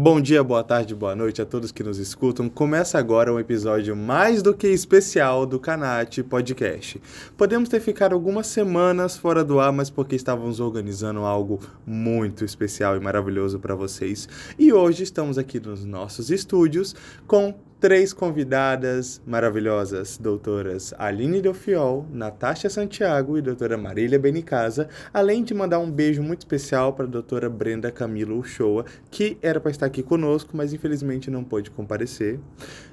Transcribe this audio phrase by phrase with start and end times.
[0.00, 2.48] Bom dia, boa tarde, boa noite a todos que nos escutam.
[2.48, 7.02] Começa agora um episódio mais do que especial do Canate Podcast.
[7.36, 12.96] Podemos ter ficado algumas semanas fora do ar, mas porque estávamos organizando algo muito especial
[12.96, 14.28] e maravilhoso para vocês.
[14.56, 16.94] E hoje estamos aqui nos nossos estúdios
[17.26, 25.54] com três convidadas maravilhosas, doutoras Aline Delfiol, Natasha Santiago e doutora Marília Benicasa, além de
[25.54, 29.86] mandar um beijo muito especial para a doutora Brenda Camilo Uchoa, que era para estar
[29.86, 32.40] aqui conosco, mas infelizmente não pôde comparecer,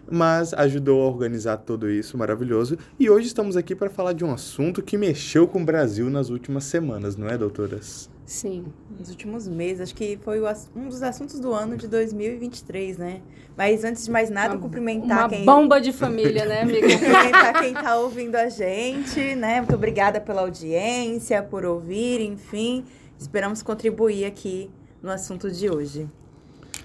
[0.10, 2.78] mas ajudou a organizar tudo isso maravilhoso.
[3.00, 6.30] E hoje estamos aqui para falar de um assunto que mexeu com o Brasil nas
[6.30, 8.15] últimas semanas, não é, doutoras?
[8.26, 8.66] Sim,
[8.98, 9.82] nos últimos meses.
[9.82, 10.42] Acho que foi
[10.76, 13.22] um dos assuntos do ano de 2023, né?
[13.56, 15.46] Mas antes de mais nada, uma, cumprimentar uma quem...
[15.46, 16.88] bomba de família, né, amiga?
[16.90, 19.62] cumprimentar quem está ouvindo a gente, né?
[19.62, 22.84] Muito obrigada pela audiência, por ouvir, enfim.
[23.18, 26.10] Esperamos contribuir aqui no assunto de hoje.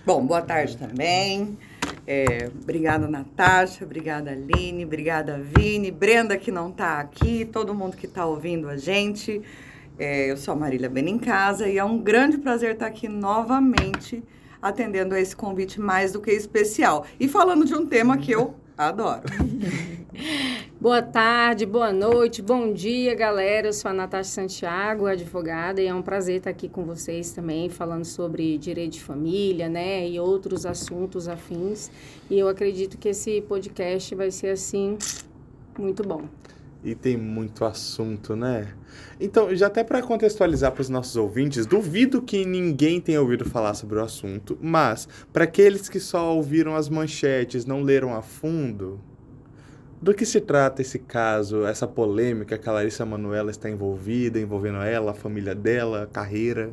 [0.04, 1.58] Bom, boa tarde também.
[2.06, 3.84] É, obrigada, Natasha.
[3.84, 4.84] Obrigada, Aline.
[4.84, 5.90] Obrigada, Vini.
[5.90, 7.44] Brenda, que não está aqui.
[7.44, 9.42] Todo mundo que está ouvindo a gente.
[10.00, 14.24] É, eu sou a Marília Benincasa e é um grande prazer estar aqui novamente
[14.62, 17.04] atendendo a esse convite mais do que especial.
[17.20, 19.24] E falando de um tema que eu adoro.
[20.80, 23.66] boa tarde, boa noite, bom dia, galera.
[23.66, 27.68] Eu sou a Natasha Santiago, advogada, e é um prazer estar aqui com vocês também,
[27.68, 31.90] falando sobre direito de família, né, e outros assuntos afins.
[32.30, 34.96] E eu acredito que esse podcast vai ser, assim,
[35.78, 36.22] muito bom.
[36.82, 38.74] E tem muito assunto, né?
[39.20, 43.74] Então, já até para contextualizar para os nossos ouvintes, duvido que ninguém tenha ouvido falar
[43.74, 48.98] sobre o assunto, mas para aqueles que só ouviram as manchetes, não leram a fundo,
[50.00, 54.78] do que se trata esse caso, essa polêmica que a Larissa Manoela está envolvida, envolvendo
[54.78, 56.72] ela, a família dela, a carreira?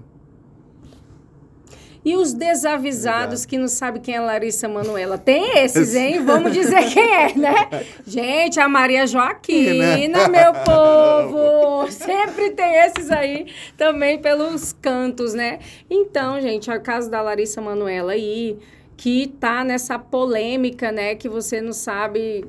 [2.07, 5.17] E os desavisados que não sabem quem é Larissa Manuela.
[5.17, 6.23] Tem esses, hein?
[6.23, 7.85] Vamos dizer quem é, né?
[8.07, 11.91] Gente, a Maria Joaquina, meu povo!
[11.91, 15.59] Sempre tem esses aí também pelos cantos, né?
[15.89, 18.57] Então, gente, o caso da Larissa Manuela aí,
[18.95, 21.13] que tá nessa polêmica, né?
[21.13, 22.45] Que você não sabe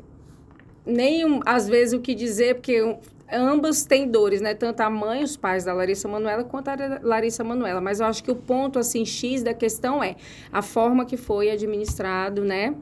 [0.86, 2.96] nem às vezes o que dizer, porque
[3.32, 4.54] ambos têm dores, né?
[4.54, 7.80] Tanto a mãe, os pais da Larissa Manuela, quanto a Larissa Manuela.
[7.80, 10.16] Mas eu acho que o ponto, assim, X da questão é
[10.52, 12.74] a forma que foi administrado, né?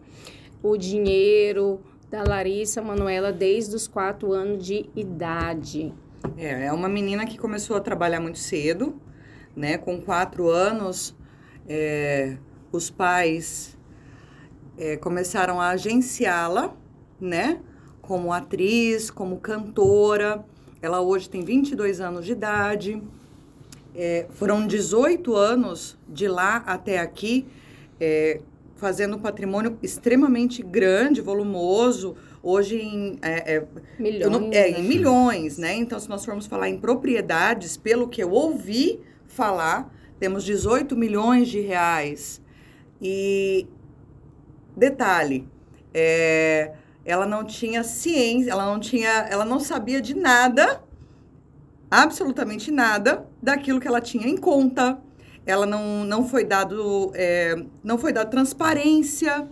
[0.63, 1.81] O dinheiro
[2.11, 5.93] da Larissa Manuela desde os quatro anos de idade.
[6.37, 9.01] É, é uma menina que começou a trabalhar muito cedo,
[9.55, 9.77] né?
[9.77, 11.15] Com quatro anos,
[11.69, 12.37] é,
[12.71, 13.77] os pais
[14.79, 16.75] é, começaram a agenciá-la,
[17.21, 17.61] né?
[18.07, 20.45] Como atriz, como cantora.
[20.81, 23.03] Ela hoje tem 22 anos de idade.
[23.95, 27.47] É, foram 18 anos de lá até aqui,
[27.99, 28.41] é,
[28.77, 32.15] fazendo um patrimônio extremamente grande, volumoso.
[32.43, 33.67] Hoje em, é, é
[33.99, 34.89] milhões, não, é, em né?
[34.89, 35.75] milhões, né?
[35.75, 41.49] Então, se nós formos falar em propriedades, pelo que eu ouvi falar, temos 18 milhões
[41.49, 42.41] de reais.
[43.01, 43.67] E
[44.77, 45.49] detalhe,
[45.93, 46.73] é,
[47.07, 50.83] ela não tinha ciência, ela não tinha, ela não sabia de nada,
[51.89, 54.99] absolutamente nada daquilo que ela tinha em conta.
[55.47, 59.49] Ela não, não foi dado é, não foi dado transparência,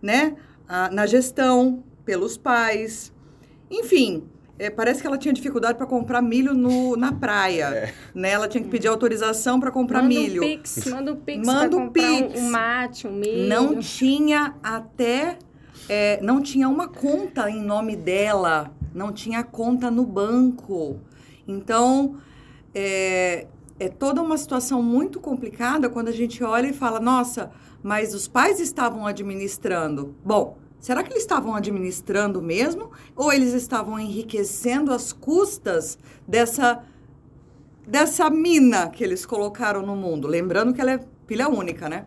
[0.00, 0.36] né,
[0.68, 3.12] a, na gestão pelos pais.
[3.68, 4.22] Enfim,
[4.56, 7.64] é, parece que ela tinha dificuldade para comprar milho no, na praia.
[7.64, 7.94] É.
[8.14, 8.30] Né?
[8.30, 10.40] Ela tinha que pedir autorização para comprar manda milho.
[10.40, 12.40] Um pix, manda um pix manda um pix.
[12.40, 13.48] Um, um mate, um milho.
[13.48, 15.36] Não tinha até
[15.88, 21.00] é, não tinha uma conta em nome dela, não tinha conta no banco.
[21.46, 22.16] Então,
[22.74, 23.46] é,
[23.78, 27.50] é toda uma situação muito complicada quando a gente olha e fala: nossa,
[27.82, 30.14] mas os pais estavam administrando.
[30.24, 32.90] Bom, será que eles estavam administrando mesmo?
[33.16, 36.84] Ou eles estavam enriquecendo as custas dessa,
[37.86, 40.28] dessa mina que eles colocaram no mundo?
[40.28, 42.06] Lembrando que ela é filha única, né?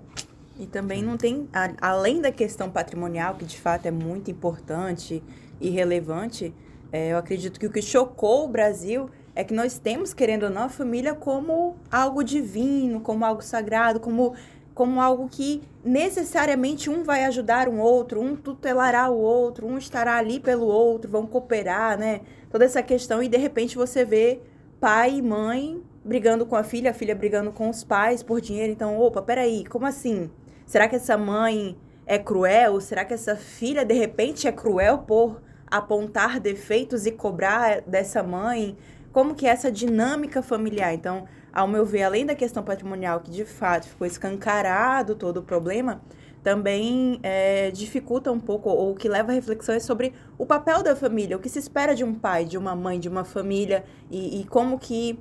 [0.58, 1.50] E também não tem,
[1.82, 5.22] além da questão patrimonial, que de fato é muito importante
[5.60, 6.54] e relevante,
[6.92, 10.50] é, eu acredito que o que chocou o Brasil é que nós temos, querendo ou
[10.50, 14.34] não, a família como algo divino, como algo sagrado, como,
[14.74, 20.16] como algo que necessariamente um vai ajudar um outro, um tutelará o outro, um estará
[20.16, 22.22] ali pelo outro, vão cooperar, né?
[22.50, 24.40] Toda essa questão, e de repente você vê
[24.80, 28.72] pai e mãe brigando com a filha, a filha brigando com os pais por dinheiro.
[28.72, 30.30] Então, opa, peraí, como assim?
[30.66, 32.82] Será que essa mãe é cruel?
[32.82, 38.76] Será que essa filha, de repente, é cruel por apontar defeitos e cobrar dessa mãe?
[39.12, 40.94] Como que é essa dinâmica familiar?
[40.94, 45.44] Então, ao meu ver, além da questão patrimonial, que de fato ficou escancarado todo o
[45.44, 46.02] problema,
[46.44, 51.38] também é, dificulta um pouco, ou que leva a reflexões sobre o papel da família,
[51.38, 54.44] o que se espera de um pai, de uma mãe, de uma família, e, e
[54.46, 55.18] como que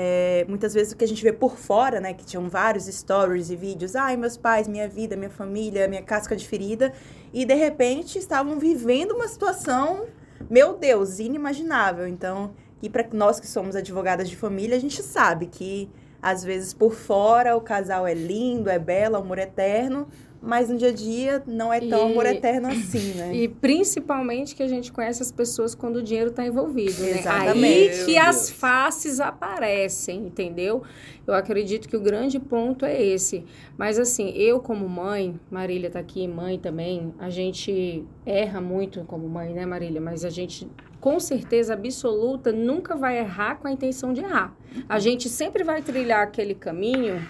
[0.00, 3.50] é, muitas vezes o que a gente vê por fora, né, que tinham vários stories
[3.50, 6.92] e vídeos, ai, meus pais, minha vida, minha família, minha casca de ferida,
[7.32, 10.06] e de repente estavam vivendo uma situação,
[10.48, 12.06] meu Deus, inimaginável.
[12.06, 15.90] Então, e para nós que somos advogadas de família, a gente sabe que
[16.22, 20.08] às vezes por fora o casal é lindo, é belo, amor eterno,
[20.40, 23.34] mas no dia a dia não é tão e, amor eterno assim, né?
[23.38, 27.18] E principalmente que a gente conhece as pessoas quando o dinheiro está envolvido, né?
[27.18, 28.00] Exatamente.
[28.00, 30.82] Aí que as faces aparecem, entendeu?
[31.26, 33.44] Eu acredito que o grande ponto é esse.
[33.76, 39.28] Mas assim, eu como mãe, Marília está aqui, mãe também, a gente erra muito como
[39.28, 40.00] mãe, né, Marília?
[40.00, 40.68] Mas a gente
[41.00, 44.54] com certeza absoluta nunca vai errar com a intenção de errar.
[44.88, 47.20] A gente sempre vai trilhar aquele caminho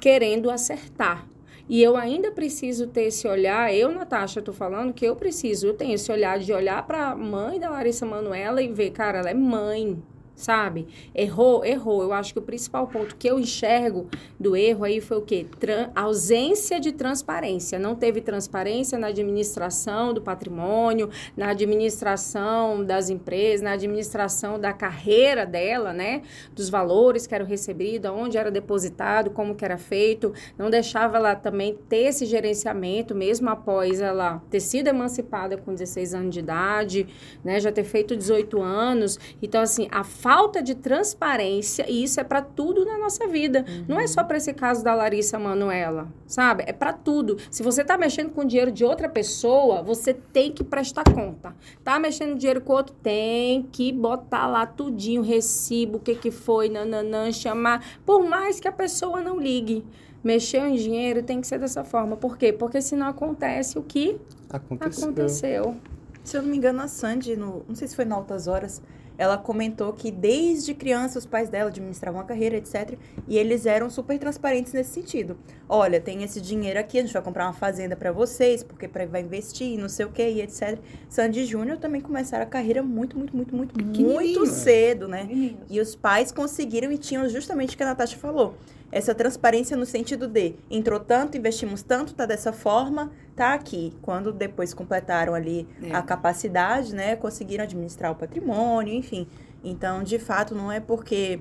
[0.00, 1.26] querendo acertar.
[1.68, 5.74] E eu ainda preciso ter esse olhar, eu, Natasha, tô falando que eu preciso, eu
[5.74, 9.30] tenho esse olhar de olhar para a mãe da Larissa Manuela e ver, cara, ela
[9.30, 10.02] é mãe,
[10.40, 10.88] sabe?
[11.14, 12.02] Errou, errou.
[12.02, 14.08] Eu acho que o principal ponto que eu enxergo
[14.38, 15.46] do erro aí foi o quê?
[15.58, 17.78] Tran ausência de transparência.
[17.78, 25.44] Não teve transparência na administração do patrimônio, na administração das empresas, na administração da carreira
[25.44, 26.22] dela, né?
[26.54, 30.32] Dos valores que eram recebidos, onde era depositado, como que era feito.
[30.56, 36.14] Não deixava ela também ter esse gerenciamento, mesmo após ela ter sido emancipada com 16
[36.14, 37.06] anos de idade,
[37.44, 37.60] né?
[37.60, 39.18] Já ter feito 18 anos.
[39.42, 43.64] Então, assim, a falta de transparência, e isso é para tudo na nossa vida.
[43.68, 43.84] Uhum.
[43.88, 46.62] Não é só para esse caso da Larissa Manuela, sabe?
[46.68, 47.36] É para tudo.
[47.50, 51.52] Se você tá mexendo com dinheiro de outra pessoa, você tem que prestar conta.
[51.82, 56.68] Tá mexendo dinheiro com outro, tem que botar lá tudinho, recibo, o que que foi,
[56.68, 57.84] nananã, chamar.
[58.06, 59.84] Por mais que a pessoa não ligue.
[60.22, 62.16] Mexeu em dinheiro tem que ser dessa forma.
[62.16, 62.52] Por quê?
[62.52, 64.16] Porque senão acontece o que
[64.48, 65.04] aconteceu.
[65.08, 65.76] aconteceu.
[66.22, 68.80] Se eu não me engano, a Sandy, no, não sei se foi na Altas Horas,
[69.20, 72.98] ela comentou que desde criança os pais dela administravam a carreira, etc.
[73.28, 75.36] E eles eram super transparentes nesse sentido.
[75.68, 79.04] Olha, tem esse dinheiro aqui, a gente vai comprar uma fazenda para vocês, porque pra,
[79.04, 80.78] vai investir, não sei o que, e etc.
[81.06, 85.28] Sandy Júnior também começaram a carreira muito, muito, muito, muito, muito cedo, né?
[85.68, 88.54] E os pais conseguiram e tinham justamente o que a Natasha falou
[88.92, 93.92] essa transparência no sentido de entrou tanto, investimos tanto, tá dessa forma, tá aqui.
[94.02, 95.94] Quando depois completaram ali é.
[95.94, 99.28] a capacidade, né, conseguiram administrar o patrimônio, enfim.
[99.62, 101.40] Então, de fato, não é porque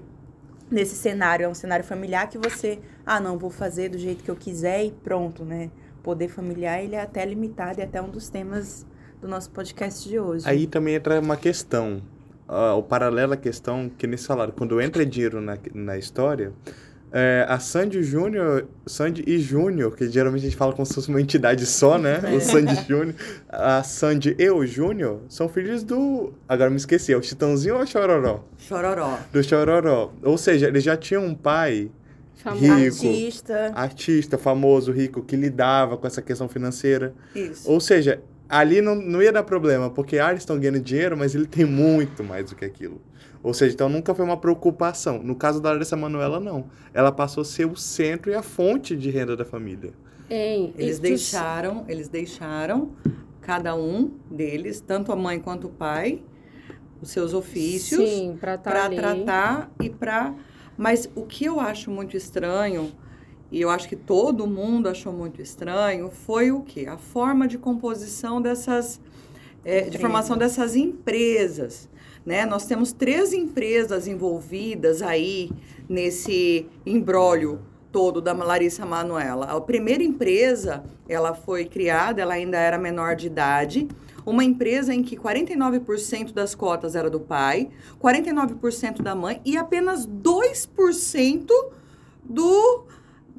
[0.69, 4.29] nesse cenário é um cenário familiar que você, ah, não, vou fazer do jeito que
[4.29, 5.71] eu quiser e pronto, né?
[6.03, 8.85] Poder familiar, ele é até limitado e é até um dos temas
[9.19, 10.47] do nosso podcast de hoje.
[10.47, 12.01] Aí também entra uma questão,
[12.47, 16.53] uh, o paralelo à questão que nesse salário, quando entra dinheiro na, na história,
[17.11, 21.09] é, a Sandy Júnior, Sandy e Júnior, que geralmente a gente fala como se fosse
[21.09, 22.21] uma entidade só, né?
[22.23, 22.35] É.
[22.35, 23.15] O Sandy Júnior.
[23.49, 26.33] A Sandy e o Júnior são filhos do.
[26.47, 28.43] Agora me esqueci, é o Chitãozinho ou o Chororó?
[28.57, 29.19] Chororó.
[29.31, 30.11] Do Chororó.
[30.21, 31.89] Ou seja, eles já tinham um pai
[32.55, 33.71] rico, artista.
[33.75, 37.13] artista, famoso, rico, que lidava com essa questão financeira.
[37.35, 37.69] Isso.
[37.69, 41.35] Ou seja, ali não, não ia dar problema, porque ah, eles estão ganhando dinheiro, mas
[41.35, 43.01] ele tem muito mais do que aquilo.
[43.41, 45.23] Ou seja, então nunca foi uma preocupação.
[45.23, 46.65] No caso da Larissa Manoela, não.
[46.93, 49.93] Ela passou a ser o centro e a fonte de renda da família.
[50.29, 52.91] Ei, eles deixaram, eles deixaram
[53.41, 56.21] cada um deles, tanto a mãe quanto o pai,
[57.01, 58.07] os seus ofícios
[58.39, 60.33] para tá tratar e para
[60.77, 62.91] mas o que eu acho muito estranho
[63.51, 67.57] e eu acho que todo mundo achou muito estranho foi o que a forma de
[67.57, 69.01] composição dessas
[69.65, 71.88] é, de formação dessas empresas
[72.25, 72.45] né?
[72.45, 75.49] Nós temos três empresas envolvidas aí
[75.87, 77.59] nesse embrólio
[77.91, 79.45] todo da Larissa Manuela.
[79.45, 83.87] A primeira empresa, ela foi criada, ela ainda era menor de idade,
[84.25, 87.69] uma empresa em que 49% das cotas era do pai,
[88.01, 91.49] 49% da mãe e apenas 2%
[92.23, 92.85] do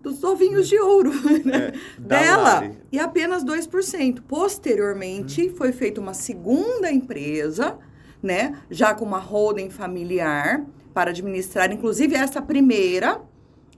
[0.03, 1.13] dos ovinhos de ouro
[1.45, 1.73] né?
[1.75, 4.23] é, dela e apenas 2%.
[4.27, 5.55] Posteriormente, hum.
[5.55, 7.79] foi feita uma segunda empresa
[8.23, 8.61] né?
[8.71, 13.21] Já com uma holding familiar para administrar, inclusive essa primeira,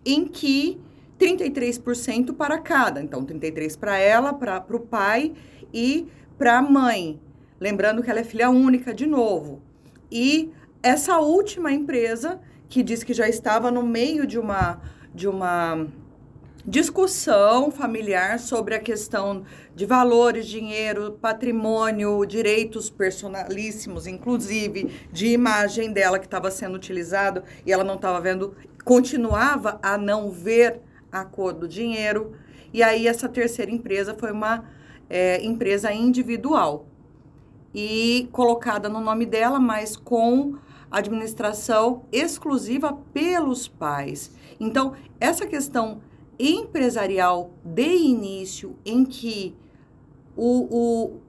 [0.05, 0.81] em que
[1.19, 3.01] 33% para cada.
[3.01, 5.33] Então, 33% para ela, para o pai
[5.73, 7.21] e para a mãe.
[7.61, 9.63] Lembrando que ela é filha única, de novo.
[10.11, 10.51] E
[10.83, 14.81] essa última empresa, que diz que já estava no meio de uma,
[15.15, 15.87] de uma
[16.65, 26.19] discussão familiar sobre a questão de valores, dinheiro, patrimônio, direitos personalíssimos, inclusive de imagem dela
[26.19, 28.55] que estava sendo utilizado e ela não estava vendo
[28.85, 32.35] continuava a não ver a cor do dinheiro.
[32.73, 34.65] E aí essa terceira empresa foi uma
[35.11, 36.87] é, empresa individual
[37.75, 40.57] e colocada no nome dela, mas com
[40.91, 44.31] administração exclusiva pelos pais.
[44.61, 46.01] Então, essa questão
[46.43, 49.55] empresarial de início, em que
[50.37, 51.21] o,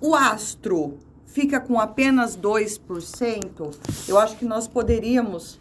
[0.00, 3.74] o, o astro fica com apenas 2%,
[4.08, 5.58] eu acho que nós poderíamos,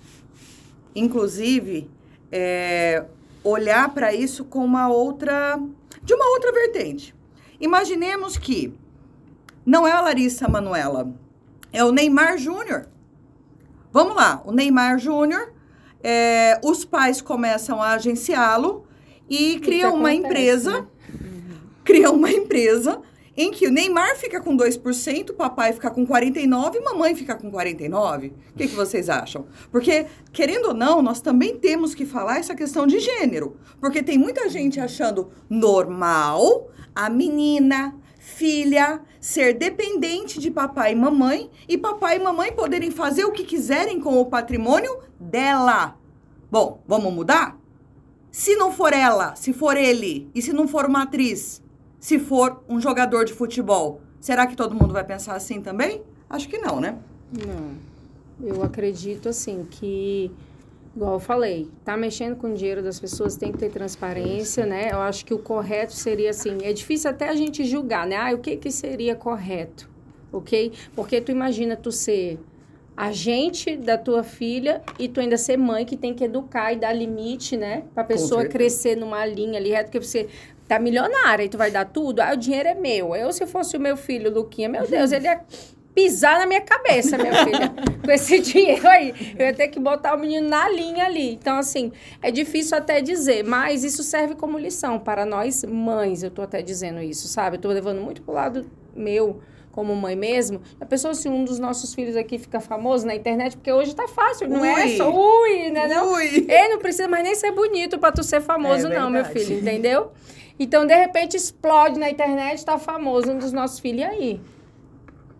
[0.96, 1.90] inclusive,
[2.32, 3.06] é,
[3.44, 5.60] olhar para isso com uma outra,
[6.04, 7.14] de uma outra vertente.
[7.60, 8.74] Imaginemos que
[9.66, 11.14] não é a Larissa Manuela,
[11.72, 12.88] é o Neymar Júnior.
[13.92, 15.54] Vamos lá, o Neymar Júnior,
[16.04, 18.87] é, os pais começam a agenciá-lo
[19.29, 20.88] e criam uma acontece, empresa, né?
[21.84, 23.01] criam uma empresa
[23.38, 27.36] em que o Neymar fica com 2%, o papai fica com 49% e mamãe fica
[27.36, 28.31] com 49%.
[28.31, 29.46] O que, que vocês acham?
[29.72, 33.55] Porque, querendo ou não, nós também temos que falar essa questão de gênero.
[33.79, 41.51] Porque tem muita gente achando normal a menina, filha, ser dependente de papai e mamãe
[41.69, 45.96] e papai e mamãe poderem fazer o que quiserem com o patrimônio dela.
[46.50, 47.57] Bom, vamos mudar?
[48.38, 51.60] Se não for ela, se for ele, e se não for uma atriz,
[52.00, 54.00] se for um jogador de futebol.
[54.22, 56.03] Será que todo mundo vai pensar assim também?
[56.29, 57.00] Acho que não, né?
[57.34, 57.72] Não.
[58.48, 60.32] Eu acredito assim que
[60.96, 64.91] igual eu falei, tá mexendo com o dinheiro das pessoas, tem que ter transparência, né?
[64.91, 68.17] Eu acho que o correto seria assim, é difícil até a gente julgar, né?
[68.17, 69.89] Ah, o que que seria correto?
[70.32, 70.74] OK?
[70.96, 72.39] Porque tu imagina tu ser
[72.98, 76.92] agente da tua filha e tu ainda ser mãe que tem que educar e dar
[76.92, 77.84] limite, né?
[77.94, 80.27] Pra pessoa crescer numa linha ali reto, que você
[80.68, 83.16] tá milionária e tu vai dar tudo, ah, o dinheiro é meu.
[83.16, 85.39] Eu, se fosse o meu filho, Luquinha, meu Deus, ele ia
[85.94, 87.74] pisar na minha cabeça, minha filha,
[88.04, 89.13] com esse dinheiro aí.
[89.38, 91.34] Eu ia ter que botar o menino na linha ali.
[91.34, 96.32] Então, assim, é difícil até dizer, mas isso serve como lição para nós mães, eu
[96.32, 97.58] tô até dizendo isso, sabe?
[97.58, 99.39] Eu tô levando muito pro lado meu,
[99.77, 103.55] como mãe mesmo, a pessoa, se um dos nossos filhos aqui fica famoso na internet,
[103.55, 104.93] porque hoje tá fácil, não é ui.
[104.93, 105.86] é só ui, né?
[105.86, 106.13] Não?
[106.13, 106.48] Ui.
[106.50, 109.60] Ele não precisa mais nem ser bonito para tu ser famoso, é não, meu filho,
[109.60, 110.12] entendeu?
[110.57, 114.01] Então, de repente, explode na internet, tá famoso um dos nossos filhos.
[114.01, 114.41] E aí?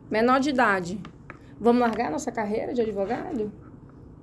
[0.08, 1.00] Menor de idade.
[1.60, 3.51] Vamos largar nossa carreira de advogado?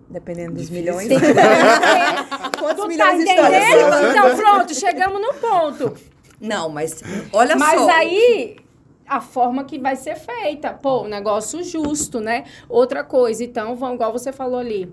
[0.09, 0.94] Dependendo dos Difícil.
[0.94, 1.09] milhões.
[2.56, 4.11] Quantos tu tá milhões tá entendendo?
[4.12, 5.97] Então, pronto, chegamos no ponto.
[6.40, 7.02] Não, mas
[7.33, 7.87] olha mas só.
[7.87, 8.63] Mas aí,
[9.06, 10.73] a forma que vai ser feita.
[10.73, 12.44] Pô, um negócio justo, né?
[12.68, 14.92] Outra coisa, então, vamos, igual você falou ali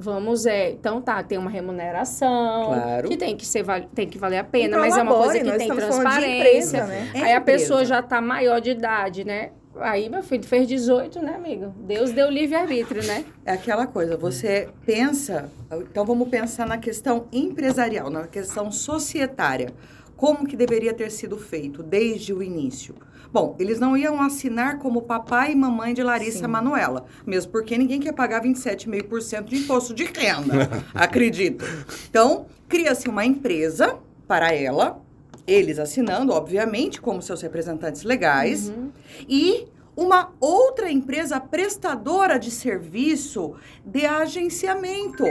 [0.00, 3.08] vamos é então tá tem uma remuneração claro.
[3.08, 5.68] que tem que ser tem que valer a pena mas é uma coisa que tem
[5.68, 7.10] transparência empresa, né?
[7.14, 11.34] aí a pessoa já tá maior de idade né aí meu filho fez 18 né
[11.34, 16.78] amigo Deus deu livre arbítrio né é aquela coisa você pensa então vamos pensar na
[16.78, 19.74] questão empresarial na questão societária
[20.18, 22.94] como que deveria ter sido feito desde o início
[23.30, 26.46] Bom, eles não iam assinar como papai e mamãe de Larissa Sim.
[26.46, 31.64] Manuela, mesmo porque ninguém quer pagar 27,5% de imposto de renda, acredito.
[32.08, 35.02] Então, cria-se uma empresa para ela,
[35.46, 38.90] eles assinando, obviamente, como seus representantes legais, uhum.
[39.28, 45.24] e uma outra empresa prestadora de serviço de agenciamento.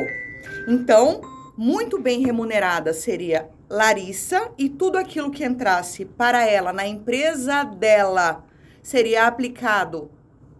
[0.67, 1.22] Então,
[1.58, 8.45] muito bem remunerada seria Larissa e tudo aquilo que entrasse para ela na empresa dela
[8.81, 10.09] seria aplicado,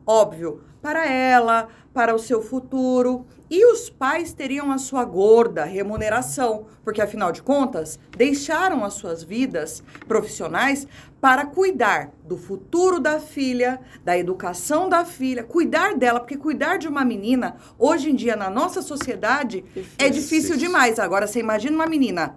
[0.06, 3.26] óbvio, para ela, para o seu futuro.
[3.50, 9.24] E os pais teriam a sua gorda remuneração, porque afinal de contas, deixaram as suas
[9.24, 10.86] vidas profissionais
[11.22, 16.90] para cuidar do futuro da filha, da educação da filha, cuidar dela, porque cuidar de
[16.90, 19.96] uma menina, hoje em dia na nossa sociedade, difícil.
[19.98, 21.00] é difícil demais.
[21.00, 22.36] Agora você imagina uma menina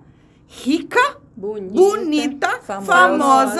[0.52, 2.86] rica, bonita, bonita famosa.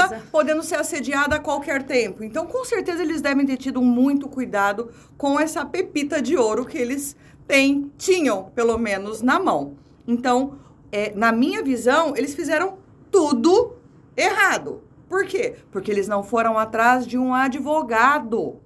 [0.08, 0.22] famosa.
[0.32, 2.24] podendo ser assediada a qualquer tempo.
[2.24, 6.76] Então, com certeza, eles devem ter tido muito cuidado com essa pepita de ouro que
[6.76, 7.16] eles
[7.46, 9.76] têm, tinham, pelo menos, na mão.
[10.06, 10.58] Então,
[10.90, 12.78] é, na minha visão, eles fizeram
[13.08, 13.76] tudo
[14.16, 14.82] errado.
[15.08, 15.54] Por quê?
[15.70, 18.58] Porque eles não foram atrás de um advogado.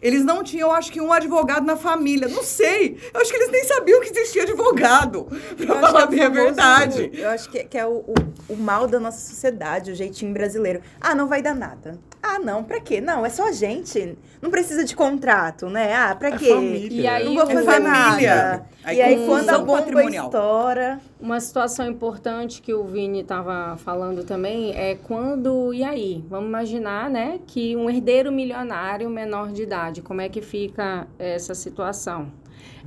[0.00, 2.28] Eles não tinham, acho que, um advogado na família.
[2.28, 2.98] Não sei.
[3.12, 5.26] Eu acho que eles nem sabiam que existia advogado.
[5.56, 7.10] Pra falar é bem a verdade.
[7.12, 8.14] Eu acho que, que é o, o,
[8.48, 10.80] o, mal da nossa sociedade, o jeitinho brasileiro.
[11.00, 11.98] Ah, não vai dar nada.
[12.30, 13.00] Ah, não, pra quê?
[13.00, 14.18] Não, é só a gente.
[14.42, 15.94] Não precisa de contrato, né?
[15.94, 16.50] Ah, pra é quê?
[16.50, 17.00] família.
[17.00, 17.90] E aí, não vou fazer é família.
[17.90, 18.66] nada.
[18.84, 21.00] Aí, e aí, quando a bomba estoura...
[21.18, 25.72] Uma situação importante que o Vini estava falando também é quando...
[25.72, 26.22] E aí?
[26.28, 27.40] Vamos imaginar, né?
[27.46, 32.30] Que um herdeiro milionário menor de idade, como é que fica essa situação?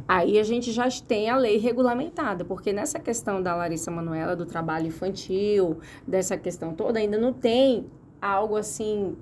[0.07, 4.45] Aí a gente já tem a lei regulamentada, porque nessa questão da Larissa Manuela, do
[4.45, 7.87] trabalho infantil, dessa questão toda, ainda não tem
[8.21, 9.15] algo assim.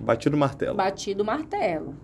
[0.00, 0.76] Batido martelo.
[0.76, 1.94] Batido martelo.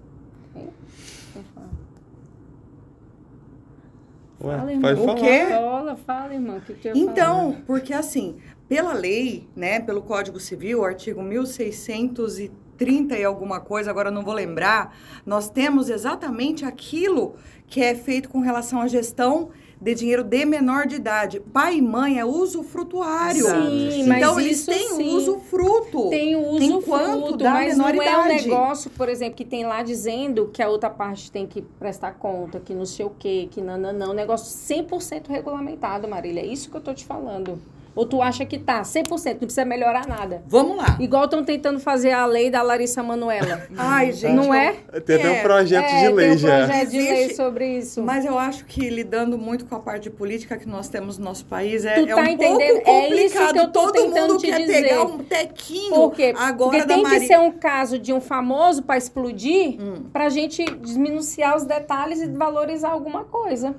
[4.44, 4.96] Ué, Fala, pode irmão.
[5.06, 5.12] falar.
[5.12, 5.46] O quê?
[5.48, 6.56] Fala, fala, irmão.
[6.56, 7.64] O que que Então, falar?
[7.66, 8.36] porque assim,
[8.68, 14.22] pela lei, né, pelo Código Civil, o artigo 1630 e alguma coisa, agora eu não
[14.22, 17.36] vou lembrar, nós temos exatamente aquilo
[17.68, 19.50] que é feito com relação à gestão
[19.82, 21.40] de dinheiro de menor de idade.
[21.40, 23.44] Pai e mãe é usufrutuário.
[23.44, 25.16] Sim, mas então eles isso têm sim.
[25.16, 26.08] usufruto.
[26.08, 29.66] Tem o uso Enquanto fruto, da mas não é um negócio, por exemplo, que tem
[29.66, 33.48] lá dizendo que a outra parte tem que prestar conta, que não sei o quê,
[33.50, 34.10] que não, não, não.
[34.12, 36.42] Um negócio 100% regulamentado, Marília.
[36.42, 37.58] É isso que eu tô te falando.
[37.94, 40.42] Ou tu acha que tá 100%, não precisa melhorar nada.
[40.46, 40.96] Vamos lá.
[40.98, 43.62] Igual estão tentando fazer a lei da Larissa Manoela.
[43.76, 44.32] Ai, gente.
[44.34, 44.72] Não é?
[45.04, 46.56] Tem até um É, projeto é, de tem lei um já.
[46.66, 48.02] projeto de lei Existe- sobre isso.
[48.02, 51.24] Mas eu acho que lidando muito com a parte de política que nós temos no
[51.24, 52.74] nosso país é, Tu é tá um entendendo?
[52.82, 53.52] pouco É isso complicado.
[53.52, 54.82] que eu tô Todo tentando mundo te quer dizer.
[54.82, 56.34] pegar um tequinho Por quê?
[56.36, 57.20] agora Porque tem Mari...
[57.20, 60.04] que ser um caso de um famoso para explodir, Hum.
[60.12, 63.74] pra gente desminuciar os detalhes e valorizar alguma coisa.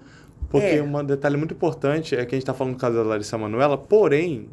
[0.53, 0.83] Porque É.
[0.83, 3.75] um detalhe muito importante é que a gente tá falando do caso da Larissa Manoela,
[3.75, 4.47] porém,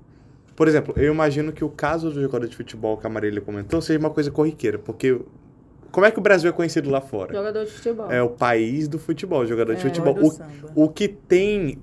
[0.57, 3.83] por exemplo, eu imagino que o caso do jogador de futebol que a Marília comentou
[3.83, 5.21] seja uma coisa corriqueira, porque
[5.91, 7.33] como é que o Brasil é conhecido lá fora?
[7.35, 8.11] Jogador de futebol.
[8.11, 10.15] É o país do futebol, jogador de É, futebol.
[10.15, 10.27] do
[10.75, 11.79] O, o que tem.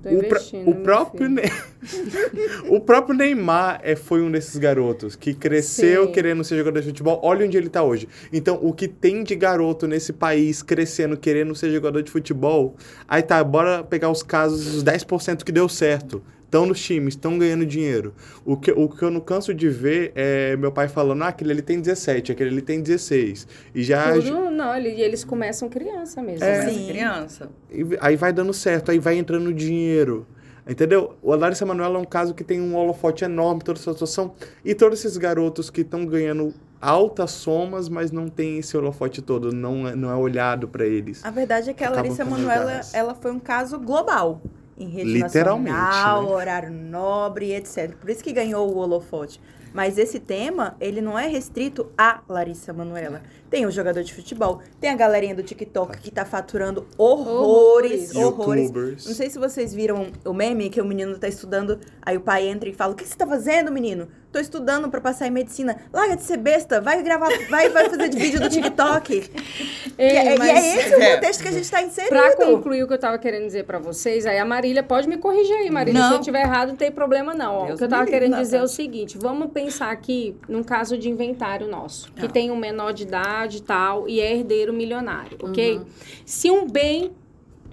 [0.64, 1.28] O, o próprio.
[1.28, 1.42] Ne-
[2.68, 6.12] o próprio Neymar é, foi um desses garotos que cresceu Sim.
[6.12, 7.20] querendo ser jogador de futebol.
[7.22, 8.08] Olha onde ele tá hoje.
[8.32, 12.76] Então, o que tem de garoto nesse país crescendo, querendo ser jogador de futebol.
[13.06, 16.22] Aí tá, bora pegar os casos, os 10% que deu certo.
[16.48, 18.14] Estão nos times, estão ganhando dinheiro.
[18.42, 21.52] O que, o que eu não canso de ver é meu pai falando, ah, aquele
[21.52, 23.46] ali tem 17, aquele ali tem 16.
[23.74, 24.14] E já.
[24.14, 26.42] Tudo, não, ele- eles começam criança mesmo.
[26.42, 26.64] É.
[26.64, 26.86] né?
[26.88, 27.50] Criança.
[27.70, 30.26] E aí vai dando certo, aí vai entrando dinheiro.
[30.66, 31.16] Entendeu?
[31.22, 34.32] O Larissa Manoela é um caso que tem um holofote enorme, toda essa situação.
[34.64, 39.52] E todos esses garotos que estão ganhando altas somas, mas não tem esse holofote todo,
[39.52, 41.22] não é, não é olhado pra eles.
[41.24, 44.40] A verdade é que a Larissa Manoela, ela foi um caso global.
[44.78, 46.28] Em rede Literalmente, nacional, né?
[46.30, 47.94] horário nobre, etc.
[47.96, 49.40] Por isso que ganhou o holofote.
[49.74, 53.22] Mas esse tema, ele não é restrito a Larissa Manoela.
[53.50, 58.66] Tem o jogador de futebol, tem a galerinha do TikTok que tá faturando horrores, Horrores.
[58.66, 59.06] Youtubers.
[59.06, 62.46] Não sei se vocês viram o meme que o menino tá estudando, aí o pai
[62.46, 65.78] entra e fala: "O que você tá fazendo, menino?" Tô estudando pra passar em medicina.
[65.90, 69.30] Larga de ser besta, vai gravar, vai, vai fazer de vídeo do TikTok.
[69.98, 71.14] e, é, e mas- é esse o É.
[71.14, 72.10] contexto que a gente tá inserido.
[72.10, 75.16] Pra concluir o que eu tava querendo dizer pra vocês, aí a Marília pode me
[75.16, 75.98] corrigir aí, Marília.
[76.02, 76.08] Não.
[76.10, 77.54] Se eu tiver errado, não tem problema não.
[77.54, 80.98] Ó, o que eu tava querendo dizer é o seguinte, vamos pensar aqui num caso
[80.98, 82.28] de inventário nosso, que Tá.
[82.28, 85.50] tem um menor de idade e tal, e é herdeiro milionário, Uhum.
[85.50, 85.80] ok?
[86.26, 87.12] Se um bem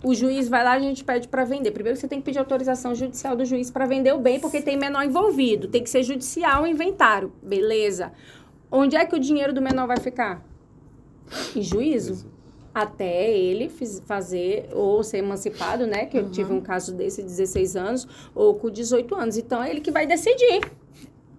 [0.03, 1.71] o juiz vai lá, a gente pede pra vender.
[1.71, 4.77] Primeiro você tem que pedir autorização judicial do juiz pra vender o bem, porque tem
[4.77, 5.67] menor envolvido.
[5.67, 7.31] Tem que ser judicial o inventário.
[7.41, 8.11] Beleza.
[8.71, 10.45] Onde é que o dinheiro do menor vai ficar?
[11.55, 12.27] Em juízo.
[12.71, 13.71] Até ele
[14.05, 16.05] fazer ou ser emancipado, né?
[16.05, 19.37] Que eu tive um caso desse, 16 anos, ou com 18 anos.
[19.37, 20.61] Então é ele que vai decidir.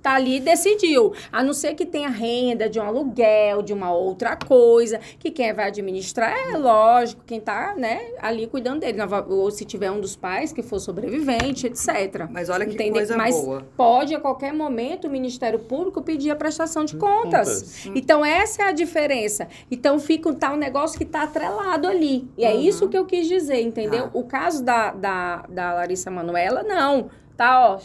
[0.07, 1.12] Tá ali e decidiu.
[1.33, 5.53] A não ser que tenha renda de um aluguel, de uma outra coisa, que quem
[5.53, 9.01] vai administrar é lógico, quem tá, né, ali cuidando dele.
[9.29, 12.29] Ou se tiver um dos pais que for sobrevivente, etc.
[12.31, 12.92] Mas olha que Entende?
[12.92, 13.66] coisa Mas boa.
[13.77, 17.49] pode a qualquer momento o Ministério Público pedir a prestação de contas.
[17.49, 17.87] Contas.
[17.87, 19.49] Então essa é a diferença.
[19.69, 22.29] Então fica um negócio que tá atrelado ali.
[22.38, 22.61] E é Uhum.
[22.61, 24.05] isso que eu quis dizer, entendeu?
[24.05, 24.11] Tá.
[24.14, 27.11] O caso da, da, da Larissa Manuela, não.
[27.37, 27.79] Tá, ó.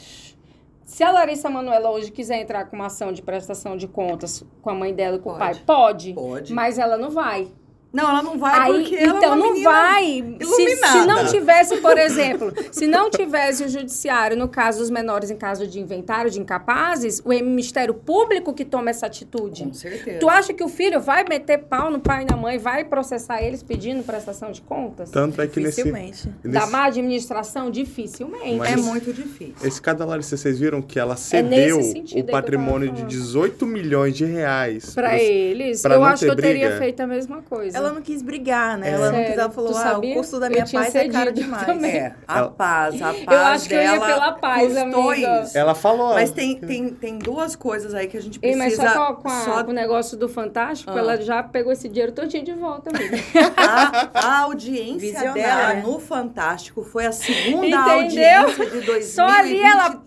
[0.92, 4.70] Se a Larissa Manuela hoje quiser entrar com uma ação de prestação de contas com
[4.70, 5.64] a mãe dela e com o pai, Pode.
[5.64, 6.14] pode.
[6.14, 6.54] Pode.
[6.54, 7.48] Mas ela não vai.
[7.94, 10.36] Não, ela não vai Aí, porque ela é então uma não vai.
[10.42, 15.30] Se, se não tivesse, por exemplo, se não tivesse o judiciário no caso dos menores
[15.30, 19.64] em caso de inventário de incapazes, o Ministério Público que toma essa atitude.
[19.66, 20.20] Com certeza.
[20.20, 23.42] Tu acha que o filho vai meter pau no pai e na mãe, vai processar
[23.42, 25.10] eles pedindo prestação de contas?
[25.12, 26.28] Tanto é que nesse, Dificilmente.
[26.46, 28.56] Da nesse má administração, dificilmente.
[28.56, 29.56] Mas- É muito difícil.
[29.64, 33.10] esse caso da Larissa, vocês viram que ela É cedeu aí o patrimônio de falando.
[33.10, 34.94] 18 milhões de reais.
[34.94, 36.80] Pra pros- eles, pra eu acho que eu teria briga.
[36.80, 37.81] feito a mesma coisa.
[37.82, 38.90] Ela não quis brigar, né?
[38.90, 38.94] É.
[38.94, 39.42] Ela não quis, Sério?
[39.42, 41.66] ela falou, ah, o custo da minha paz é caro demais.
[41.66, 41.92] também.
[41.92, 45.42] É, a paz, a paz Eu acho que eu ia pela paz, amiga.
[45.44, 45.58] isso.
[45.58, 46.14] Ela falou.
[46.14, 48.84] Mas tem, tem, tem duas coisas aí que a gente Ei, precisa...
[48.84, 50.98] mas só com, a- só- com o negócio do Fantástico, Ah.
[51.00, 53.18] ela já pegou esse dinheiro todinho de volta, amiga.
[53.58, 55.34] A, a audiência Visionária.
[55.34, 57.80] dela no Fantástico foi a segunda Entendeu?
[57.80, 59.06] audiência de 2023.
[59.12, 60.02] Só ali ela,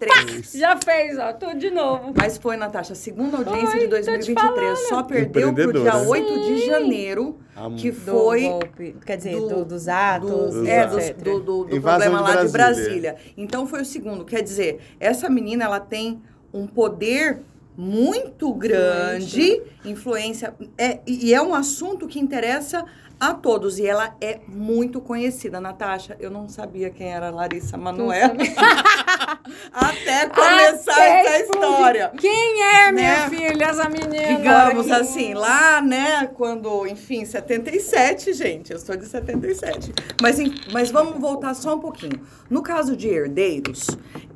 [0.55, 2.13] já fez, ó, tudo de novo.
[2.17, 4.89] Mas foi, Natasha, a segunda audiência de tô te 2023.
[4.89, 6.09] Só perdeu pro dia Empreendedora.
[6.09, 6.67] 8 de Sim.
[6.67, 10.97] janeiro, A- que Do foi golpe, quer dizer, do- do- dos atos, do, é, do,
[11.23, 13.13] do, do, do problema de lá de Brasília.
[13.13, 13.17] Brasília.
[13.37, 16.21] Então foi o segundo, quer dizer, essa menina ela tem
[16.53, 17.41] um poder
[17.77, 22.85] muito grande, influência, é, e é um assunto que interessa
[23.31, 26.17] a todos e ela é muito conhecida, Natasha.
[26.21, 28.35] Eu não sabia quem era Larissa Manoela
[29.73, 32.13] até começar Até essa história.
[32.19, 33.29] Quem é, minha Né?
[33.29, 34.37] filha, essa menina?
[34.37, 39.93] Digamos assim, lá, né, quando, enfim, 77, gente, eu sou de 77.
[40.21, 40.39] Mas,
[40.73, 42.21] mas vamos voltar só um pouquinho.
[42.49, 43.87] No caso de herdeiros,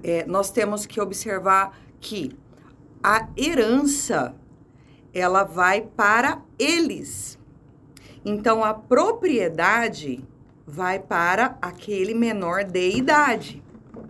[0.02, 2.36] é, nós temos que observar que
[3.02, 4.34] a herança,
[5.14, 7.37] ela vai para eles.
[8.28, 10.22] Então, a propriedade
[10.66, 13.62] vai para aquele menor de idade,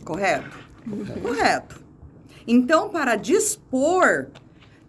[0.04, 0.58] correto?
[1.22, 1.80] Correto.
[2.44, 4.26] Então, para dispor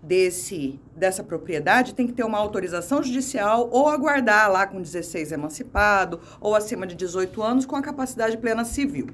[0.01, 6.19] desse dessa propriedade tem que ter uma autorização judicial ou aguardar lá com 16 emancipado
[6.41, 9.09] ou acima de 18 anos com a capacidade plena civil.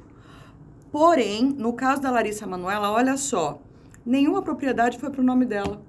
[0.93, 3.59] Porém, no caso da Larissa Manoela, olha só,
[4.05, 5.81] nenhuma propriedade foi para o nome dela.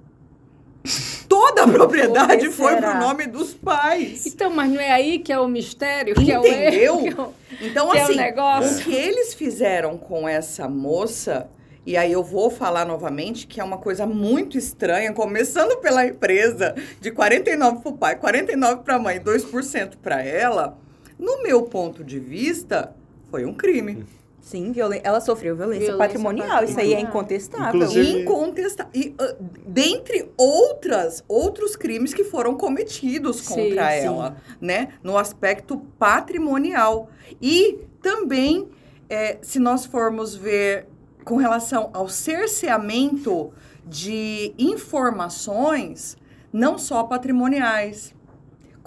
[1.27, 2.91] Toda a propriedade foi será?
[2.91, 4.25] para o nome dos pais.
[4.25, 6.15] Então, mas não é aí que é o mistério?
[6.15, 7.05] Que é o Entendeu?
[7.05, 8.77] erro, é Então, que é o assim, negócio.
[8.77, 11.49] o que eles fizeram com essa moça,
[11.85, 16.75] e aí eu vou falar novamente que é uma coisa muito estranha, começando pela empresa,
[17.01, 20.77] de 49 para o pai, 49 para a mãe, 2% para ela,
[21.19, 22.95] no meu ponto de vista,
[23.29, 24.05] foi um crime.
[24.47, 26.63] Sim, violen- ela sofreu violência, Violência patrimonial.
[26.63, 27.09] Isso aí é patrimonial.
[27.09, 27.75] incontestável.
[27.81, 28.91] Inclusive- Incontestável.
[28.95, 29.35] E, ah,
[29.67, 34.05] dentre outras, outros crimes que foram cometidos Sim, contra sim.
[34.05, 34.93] ela, né?
[35.03, 37.09] No aspecto patrimonial.
[37.41, 38.69] E também,
[39.09, 40.87] eh, se nós formos ver
[41.25, 43.51] com relação ao cerceamento
[43.85, 46.15] de informações,
[46.53, 48.13] não só patrimoniais,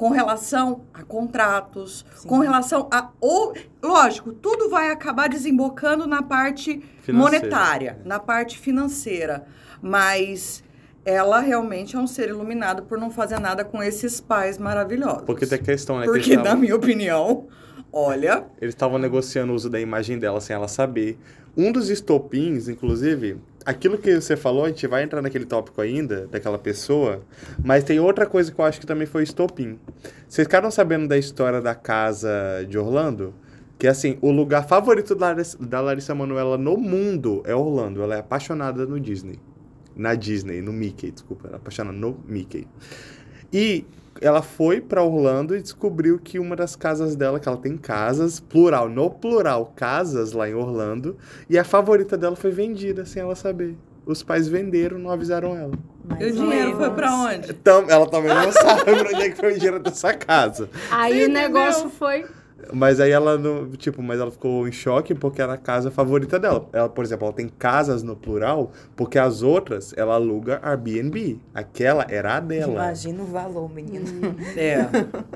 [0.01, 2.27] com relação a contratos, Sim.
[2.27, 3.11] com relação a.
[3.21, 7.45] Ou, lógico, tudo vai acabar desembocando na parte Financeira.
[7.45, 9.45] monetária, na parte financeira.
[9.83, 10.65] Mas
[11.05, 15.25] ela realmente é um ser iluminado por não fazer nada com esses pais maravilhosos.
[15.27, 16.07] Porque tem a questão, né?
[16.07, 17.49] que Porque, eles na minha opinião,
[17.93, 18.47] olha.
[18.59, 21.19] Eles estavam negociando o uso da imagem dela sem ela saber.
[21.55, 26.27] Um dos estopins, inclusive, aquilo que você falou, a gente vai entrar naquele tópico ainda,
[26.27, 27.23] daquela pessoa,
[27.63, 29.79] mas tem outra coisa que eu acho que também foi estopim.
[30.29, 33.35] Vocês ficaram sabendo da história da casa de Orlando?
[33.79, 38.03] Que assim, o lugar favorito da Larissa, Larissa Manoela no mundo é Orlando.
[38.03, 39.39] Ela é apaixonada no Disney.
[39.97, 41.49] Na Disney, no Mickey, desculpa.
[41.49, 42.69] Ela é apaixonada no Mickey.
[43.51, 43.87] E
[44.21, 48.41] ela foi pra Orlando e descobriu que uma das casas dela, que ela tem casas,
[48.41, 51.17] plural, no plural, casas lá em Orlando,
[51.49, 53.77] e a favorita dela foi vendida sem ela saber.
[54.07, 55.73] Os pais venderam, não avisaram ela.
[56.05, 57.51] Mais E o dinheiro foi pra onde?
[57.51, 60.69] Então, ela também não sabe pra onde é que foi o dinheiro dessa casa.
[60.91, 61.97] Aí Você o negócio entendeu?
[61.99, 62.27] foi.
[62.73, 66.39] Mas aí ela, não, tipo, mas ela ficou em choque porque era a casa favorita
[66.39, 66.69] dela.
[66.73, 71.41] Ela, por exemplo, ela tem casas no plural porque as outras ela aluga Airbnb.
[71.55, 72.73] Aquela era a dela.
[72.75, 74.37] Imagina o valor, menino.
[74.57, 74.81] É.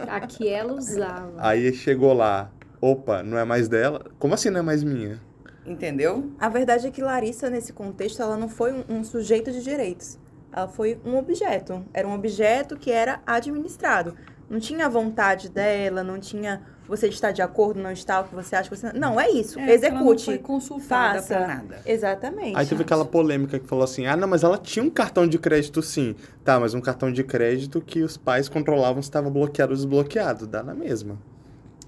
[0.09, 1.33] Aqui ela usava.
[1.39, 4.05] Aí chegou lá, opa, não é mais dela?
[4.19, 5.21] Como assim não é mais minha?
[5.67, 6.31] Entendeu?
[6.39, 10.19] A verdade é que Larissa, nesse contexto, ela não foi um, um sujeito de direitos.
[10.53, 11.85] Ela foi um objeto.
[11.93, 14.15] Era um objeto que era administrado.
[14.49, 18.35] Não tinha a vontade dela, não tinha você está de acordo, não está, o que
[18.35, 18.93] você acha, que você...
[18.93, 19.59] Não, é isso.
[19.59, 20.25] É, ela não Execute.
[20.25, 21.35] foi consultada faça.
[21.35, 21.81] pra nada.
[21.87, 22.57] Exatamente.
[22.57, 25.39] Aí teve aquela polêmica que falou assim: ah, não, mas ela tinha um cartão de
[25.39, 26.15] crédito sim.
[26.45, 30.47] Tá, mas um cartão de crédito que os pais controlavam se estava bloqueado ou desbloqueado.
[30.47, 31.19] Dá na mesma.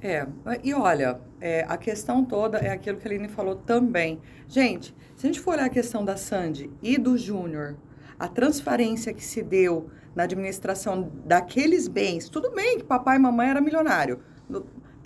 [0.03, 0.27] É,
[0.63, 4.21] e olha, é, a questão toda é aquilo que a Aline falou também.
[4.47, 7.77] Gente, se a gente for olhar a questão da Sandy e do Júnior,
[8.19, 13.51] a transparência que se deu na administração daqueles bens, tudo bem que papai e mamãe
[13.51, 14.21] era milionário,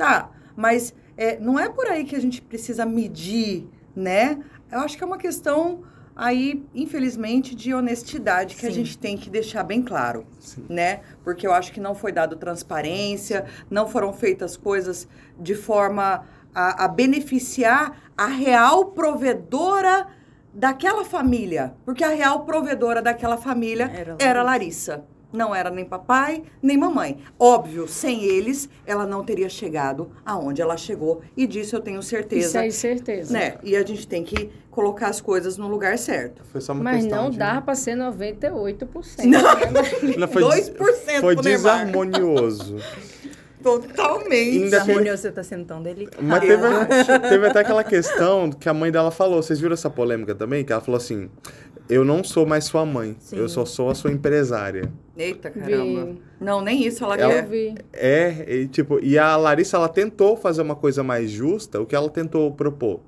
[0.00, 4.42] tá, mas é, não é por aí que a gente precisa medir, né?
[4.72, 5.82] Eu acho que é uma questão
[6.16, 8.76] aí, infelizmente, de honestidade que a Sim.
[8.76, 10.64] gente tem que deixar bem claro Sim.
[10.70, 11.00] né?
[11.22, 15.06] Porque eu acho que não foi dado transparência, não foram feitas coisas
[15.38, 20.06] de forma a, a beneficiar a real provedora
[20.54, 21.74] daquela família.
[21.84, 25.04] Porque a real provedora daquela família Era era, Larissa.
[25.32, 27.18] Não era nem papai, nem mamãe.
[27.38, 31.20] Óbvio, sem eles, ela não teria chegado aonde ela chegou.
[31.36, 32.60] E disso eu tenho Isso certeza.
[32.60, 33.32] aí, certeza.
[33.32, 33.54] Né?
[33.62, 36.42] E a gente tem que colocar as coisas no lugar certo.
[36.50, 37.38] Foi só uma Mas questão não de...
[37.38, 39.24] dá pra ser 98%.
[39.24, 39.40] Não.
[39.70, 40.16] né?
[40.18, 41.84] Não, foi, 2% foi pro Neymar.
[41.86, 42.76] desarmonioso.
[43.62, 44.64] Totalmente.
[44.64, 46.22] Ainda Júnior, você tá sendo tão delicado.
[46.22, 49.42] Mas teve, teve até aquela questão que a mãe dela falou.
[49.42, 50.64] Vocês viram essa polêmica também?
[50.64, 51.28] Que ela falou assim:
[51.88, 53.36] Eu não sou mais sua mãe, Sim.
[53.36, 54.90] eu só sou a sua empresária.
[55.22, 56.04] Eita, caramba.
[56.06, 56.22] Vi.
[56.40, 57.48] Não, nem isso ela, Ela- Eu quer.
[57.48, 57.74] vi.
[57.92, 61.94] É, e, tipo, e a Larissa, ela tentou fazer uma coisa mais justa, o que
[61.94, 63.00] ela tentou propor?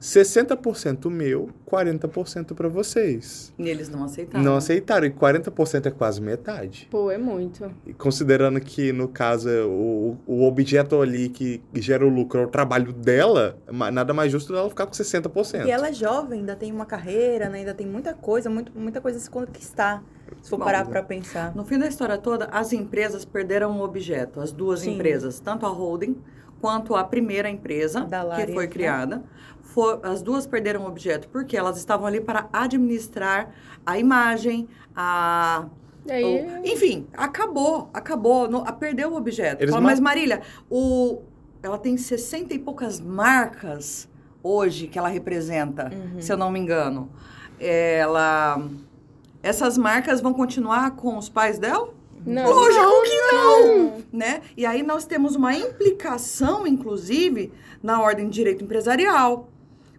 [0.00, 3.52] 60% meu, 40% para vocês.
[3.58, 4.44] E eles não aceitaram.
[4.44, 6.88] Não aceitaram, e 40% é quase metade.
[6.90, 7.70] Pô, é muito.
[7.86, 12.48] E considerando que, no caso, o, o objeto ali que gera o lucro é o
[12.48, 15.66] trabalho dela, ma- nada mais justo dela ficar com 60%.
[15.66, 17.58] E ela é jovem, ainda tem uma carreira, né?
[17.58, 20.02] ainda tem muita coisa, muito, muita coisa a se conquistar.
[20.42, 21.54] Se for Bom, parar pra pensar.
[21.56, 24.94] No fim da história toda, as empresas perderam um objeto, as duas Sim.
[24.94, 26.16] empresas, tanto a holding
[26.60, 29.22] quanto a primeira empresa Da que foi criada.
[29.62, 33.50] For- as duas perderam o objeto porque elas estavam ali para administrar
[33.84, 34.66] a imagem,
[34.96, 35.66] a
[36.08, 39.66] aí, o- enfim, acabou, acabou, no- a- perdeu o objeto.
[39.68, 40.40] Fala, ma- mas Marília,
[40.70, 41.20] o,
[41.62, 44.08] ela tem 60 e poucas marcas
[44.42, 46.20] hoje que ela representa, Uhum.
[46.20, 47.10] se eu não me engano.
[47.60, 48.62] Ela,
[49.42, 51.90] essas marcas vão continuar com os pais dela?
[52.24, 52.50] Não.
[52.50, 54.42] Lógico que não, né?
[54.56, 57.52] E aí nós temos uma implicação, inclusive,
[57.82, 59.48] na ordem de direito empresarial.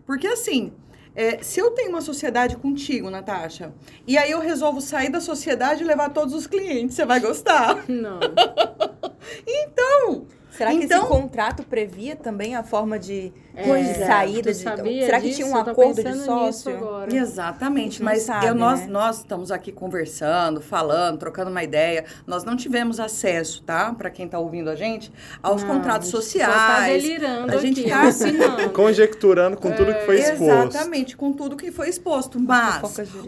[0.06, 0.74] Porque assim,
[1.16, 3.74] é, se eu tenho uma sociedade contigo, Natasha,
[4.08, 7.86] e aí eu resolvo sair da sociedade e levar todos os clientes, você vai gostar.
[7.88, 8.20] Não.
[9.46, 10.26] Então,
[10.60, 13.32] Será que Então- esse contrato previa também a forma de,
[13.66, 14.06] Pois de é.
[14.06, 14.52] saída?
[14.52, 14.76] De, será
[15.22, 15.38] que disso?
[15.42, 16.72] tinha um acordo de sócio?
[17.10, 18.88] exatamente, mas sabe, eu- nós, né?
[18.88, 22.04] nós estamos aqui conversando, falando, trocando uma ideia.
[22.28, 23.94] Nós não tivemos acesso, tá?
[23.94, 25.10] Para quem está ouvindo a gente,
[25.42, 27.04] aos Não, contratos a gente Só tá sociais.
[27.04, 28.70] delirando a gente aqui, tá- assinando.
[28.72, 30.76] Conjecturando com tudo que foi exposto.
[30.76, 32.38] Exatamente, com tudo que foi exposto.
[32.38, 32.82] Mas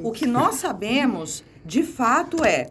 [0.04, 2.68] o que nós sabemos, de fato, é,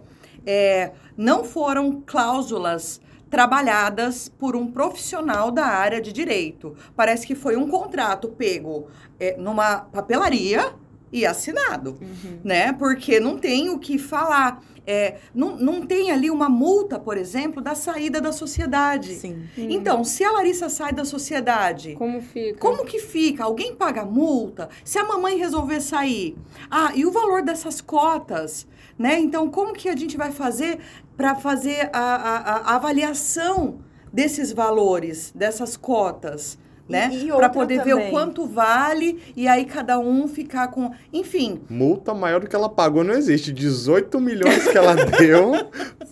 [0.46, 6.76] é não foram cláusulas trabalhadas por um profissional da área de direito.
[6.96, 8.88] Parece que foi um contrato pego
[9.18, 10.74] é, numa papelaria
[11.12, 11.98] e assinado,
[12.44, 12.72] né?
[12.72, 14.62] Porque não tem o que falar.
[14.86, 19.14] É, não, não tem ali uma multa, por exemplo, da saída da sociedade.
[19.14, 19.44] Sim.
[19.56, 22.58] Então, se a Larissa sai da sociedade, Como fica?
[22.58, 23.44] como que fica?
[23.44, 24.68] Alguém paga multa?
[24.84, 26.36] Se a mamãe resolver sair?
[26.70, 28.66] Ah, e o valor dessas cotas?
[29.00, 29.18] Né?
[29.18, 30.78] Então, como que a gente vai fazer
[31.16, 33.78] para fazer a, a- a avaliação
[34.12, 36.58] desses valores, dessas cotas?
[36.86, 37.08] E- Né?
[37.08, 38.10] Para outra poder ver o também.
[38.10, 40.90] quanto vale e aí cada um ficar com.
[41.12, 43.52] Enfim, Multa maior do que ela pagou não existe.
[43.52, 45.52] 18 milhões que ela deu,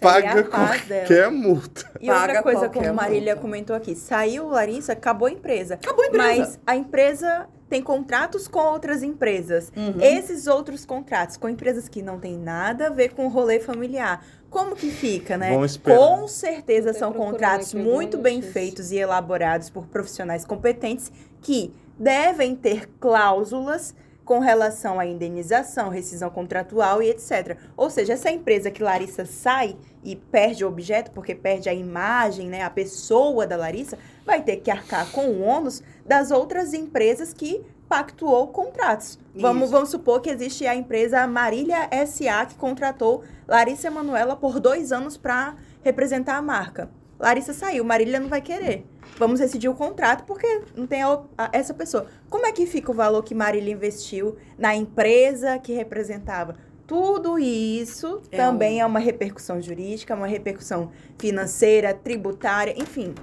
[0.00, 1.84] paga qualquer multa.
[2.00, 3.40] E outra Paga coisa, qualquer como Marília multa.
[3.42, 5.74] comentou aqui, saiu Larissa, acabou a empresa.
[5.74, 6.26] acabou a empresa.
[6.38, 9.72] Mas a empresa tem contratos com outras empresas.
[9.76, 10.00] Uhum.
[10.00, 14.24] Esses outros contratos com empresas que não tem nada a ver com o rolê familiar.
[14.50, 15.50] Como que fica, né?
[15.84, 22.88] Com certeza são contratos muito bem feitos e elaborados por profissionais competentes que devem ter
[22.98, 23.94] cláusulas
[24.28, 27.56] com relação à indenização, rescisão contratual e etc.
[27.74, 32.46] Ou seja, essa empresa que Larissa sai e perde o objeto, porque perde a imagem,
[32.46, 37.32] né, a pessoa da Larissa, vai ter que arcar com o ônus das outras empresas
[37.32, 39.18] que pactuou contratos.
[39.34, 39.72] Vamos, Isso.
[39.72, 45.16] vamos supor que existe a empresa Marília SA que contratou Larissa Emanuela por dois anos
[45.16, 46.90] para representar a marca.
[47.18, 48.86] Larissa saiu, Marília não vai querer.
[49.18, 52.06] Vamos rescindir o contrato porque não tem a- a- essa pessoa.
[52.30, 56.56] Como é que fica o valor que Marília investiu na empresa que representava?
[56.86, 63.14] Tudo isso É também é uma repercussão jurídica, uma repercussão financeira, tributária, enfim.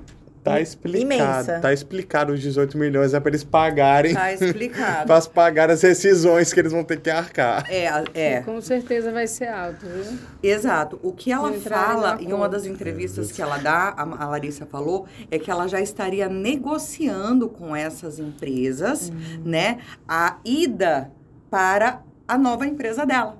[0.45, 1.03] Tá explicado.
[1.03, 1.59] Imensa.
[1.59, 5.07] Tá explicado os 18 milhões, é pra eles pagarem, Tá explicado.
[5.07, 7.65] pra pagar as rescisões que eles vão ter que arcar.
[7.67, 8.41] é, é.
[8.41, 10.19] Com certeza vai ser alto, viu?
[10.43, 10.99] Exato.
[11.01, 15.07] O que ela fala em uma das entrevistas que ela dá, a, a Larissa falou,
[15.31, 19.11] é que ela já estaria negociando com essas empresas,
[19.43, 21.11] né, a ida
[21.49, 23.37] para a nova empresa dela,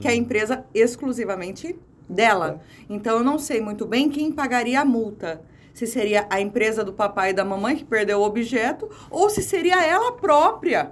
[0.00, 2.60] que é a empresa exclusivamente dela.
[2.88, 5.40] Então eu não sei muito bem quem pagaria a multa.
[5.78, 9.40] Se seria a empresa do papai e da mamãe que perdeu o objeto ou se
[9.44, 10.90] seria ela própria,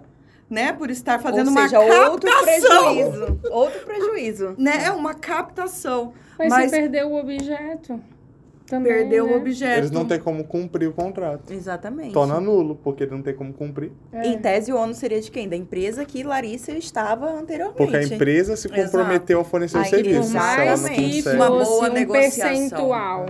[0.48, 2.12] né, por estar fazendo Ou seja, uma captação.
[2.12, 3.40] outro prejuízo.
[3.50, 4.54] Outro prejuízo.
[4.56, 6.12] Né, é uma captação.
[6.38, 8.00] Mas, Mas- você perdeu o objeto.
[8.64, 9.32] Também, Perdeu né?
[9.32, 9.78] o objeto.
[9.78, 11.52] Eles não têm como cumprir o contrato.
[11.52, 12.12] Exatamente.
[12.12, 13.90] Torna nulo, porque não tem como cumprir.
[14.12, 14.26] É.
[14.28, 15.48] Em tese, o ônus seria de quem?
[15.48, 17.76] Da empresa que Larissa estava anteriormente.
[17.76, 20.20] Porque a empresa se comprometeu a fornecer o Aí, serviço.
[20.20, 21.28] Por Se mais que.
[21.28, 22.48] Uma boa um negociação.
[22.48, 23.26] percentual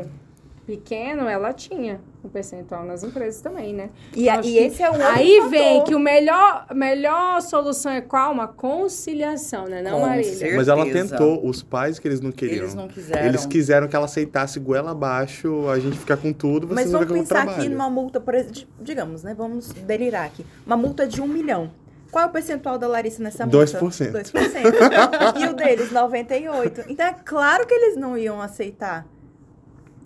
[0.67, 3.89] pequeno, ela tinha um percentual nas empresas também, né?
[4.15, 5.51] E, a- Acho e esse é um outro Aí fator.
[5.51, 8.33] vem que o melhor, melhor solução é qual?
[8.33, 9.81] Uma conciliação, né?
[9.83, 10.33] Não, Com Marília?
[10.33, 10.57] certeza.
[10.57, 12.59] Mas ela tentou, os pais que eles não queriam.
[12.65, 13.27] Eles não quiseram.
[13.27, 17.01] Eles quiseram que ela aceitasse goela abaixo, a gente ficar com tudo, Mas vocês vão
[17.01, 17.59] vamos o pensar trabalho.
[17.59, 19.35] aqui numa multa, por exemplo, digamos, né?
[19.37, 20.45] Vamos delirar aqui.
[20.67, 21.71] Uma multa de um milhão.
[22.11, 23.59] Qual é o percentual da Larissa nessa multa?
[23.59, 24.11] 2%.
[24.13, 25.41] 2%.
[25.41, 26.85] e o deles, 98%.
[26.89, 29.07] Então é claro que eles não iam aceitar.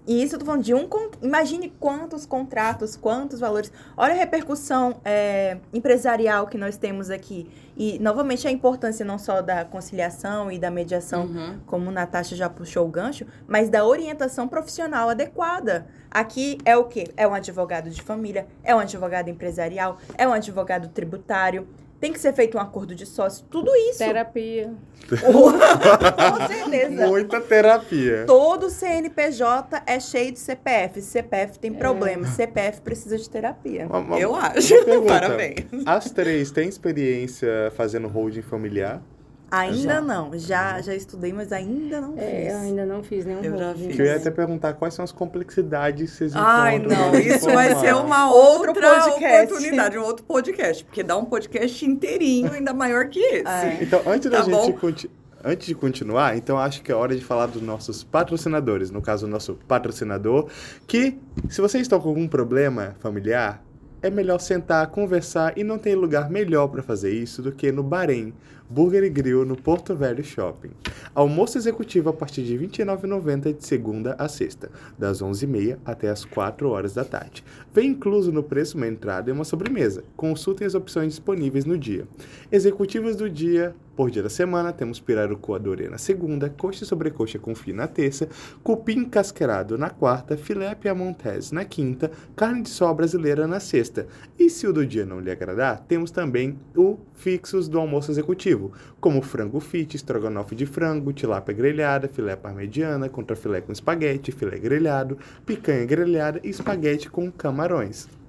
[0.07, 0.89] E isso eu tô falando de um.
[1.23, 3.71] Imagine quantos contratos, quantos valores.
[3.97, 7.49] Olha a repercussão é, empresarial que nós temos aqui.
[7.77, 11.61] E, novamente, a importância não só da conciliação e da mediação, Uhum.
[11.67, 15.87] como Natasha já puxou o gancho, mas da orientação profissional adequada.
[16.11, 17.05] Aqui é o quê?
[17.17, 21.69] É um advogado de família, é um advogado empresarial, é um advogado tributário.
[22.01, 23.99] Tem que ser feito um acordo de sócio, tudo isso.
[23.99, 24.73] Terapia.
[25.09, 25.51] Com
[26.49, 27.07] certeza.
[27.07, 28.25] Muita terapia.
[28.27, 31.03] Todo CNPJ é cheio de CPF.
[31.03, 32.27] CPF tem problema.
[32.27, 33.87] CPF precisa de terapia.
[33.87, 34.85] Uma- uma- Eu acho.
[34.85, 35.13] pergunta.
[35.21, 35.65] Parabéns.
[35.85, 39.03] As três têm experiência fazendo holding familiar?
[39.51, 40.01] Ainda Já.
[40.01, 40.31] não.
[40.39, 42.55] Já, já estudei, mas ainda não É, eu fiz.
[42.55, 43.87] ainda não fiz nenhum Eu já holding.
[43.89, 43.97] fiz.
[43.97, 46.99] Que eu ia até perguntar quais são as complexidades que vocês Ai, encontram.
[46.99, 49.11] não, na isso vai ser uma outra podcast.
[49.49, 53.47] oportunidade, um outro podcast, porque dá um podcast inteirinho, ainda maior que esse.
[53.49, 53.79] É.
[53.83, 54.73] Então, antes da Tá gente bom.
[54.73, 55.11] conti-
[55.43, 58.91] Antes de continuar, então acho que é hora de falar dos nossos patrocinadores.
[58.91, 60.49] No caso, o nosso patrocinador,
[60.87, 63.65] que se vocês estão com algum problema familiar,
[64.03, 67.83] é melhor sentar, conversar e não tem lugar melhor para fazer isso do que no
[67.83, 68.35] Bahrein,
[68.71, 70.71] Burger e Grill no Porto Velho Shopping.
[71.13, 76.25] Almoço executivo a partir de R$ 29,90 de segunda a sexta, das 11h30 até as
[76.25, 77.43] 4 horas da tarde.
[77.75, 80.05] Vem incluso no preço uma entrada e uma sobremesa.
[80.17, 82.07] Consultem as opções disponíveis no dia.
[82.53, 87.39] Executivas do dia, por dia da semana, temos pirarucu adorê na segunda, coxa e sobrecoxa
[87.39, 88.29] confit na terça,
[88.63, 94.07] cupim casqueirado na quarta, filé piamontese na quinta, carne de sol brasileira na sexta.
[94.39, 98.60] E se o do dia não lhe agradar, temos também o fixos do almoço executivo,
[99.01, 105.17] como frango fit, estrogonofe de frango, tilápia grelhada, filé parmegiana, contrafilé com espaguete, filé grelhado,
[105.47, 108.20] picanha grelhada e espaguete com camarões.